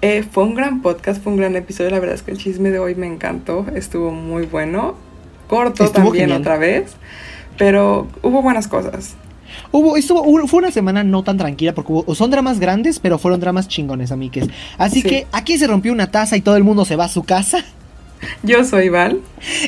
[0.00, 2.70] Eh, fue un gran podcast, fue un gran episodio, la verdad es que el chisme
[2.70, 4.94] de hoy me encantó, estuvo muy bueno,
[5.48, 6.96] corto también otra vez,
[7.56, 9.16] pero hubo buenas cosas.
[9.72, 13.40] Hubo, estuvo, fue una semana no tan tranquila porque hubo, son dramas grandes, pero fueron
[13.40, 14.48] dramas chingones, amigues.
[14.78, 17.24] Así que aquí se rompió una taza y todo el mundo se va a su
[17.24, 17.64] casa.
[18.42, 19.20] Yo soy Val.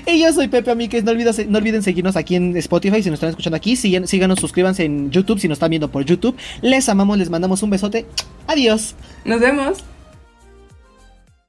[0.07, 1.05] Y yo soy Pepe Amíquez.
[1.05, 3.77] No, no olviden seguirnos aquí en Spotify si nos están escuchando aquí.
[3.77, 6.37] síganos, suscríbanse en YouTube si nos están viendo por YouTube.
[6.63, 8.07] Les amamos, les mandamos un besote.
[8.47, 8.95] Adiós.
[9.25, 9.79] Nos vemos.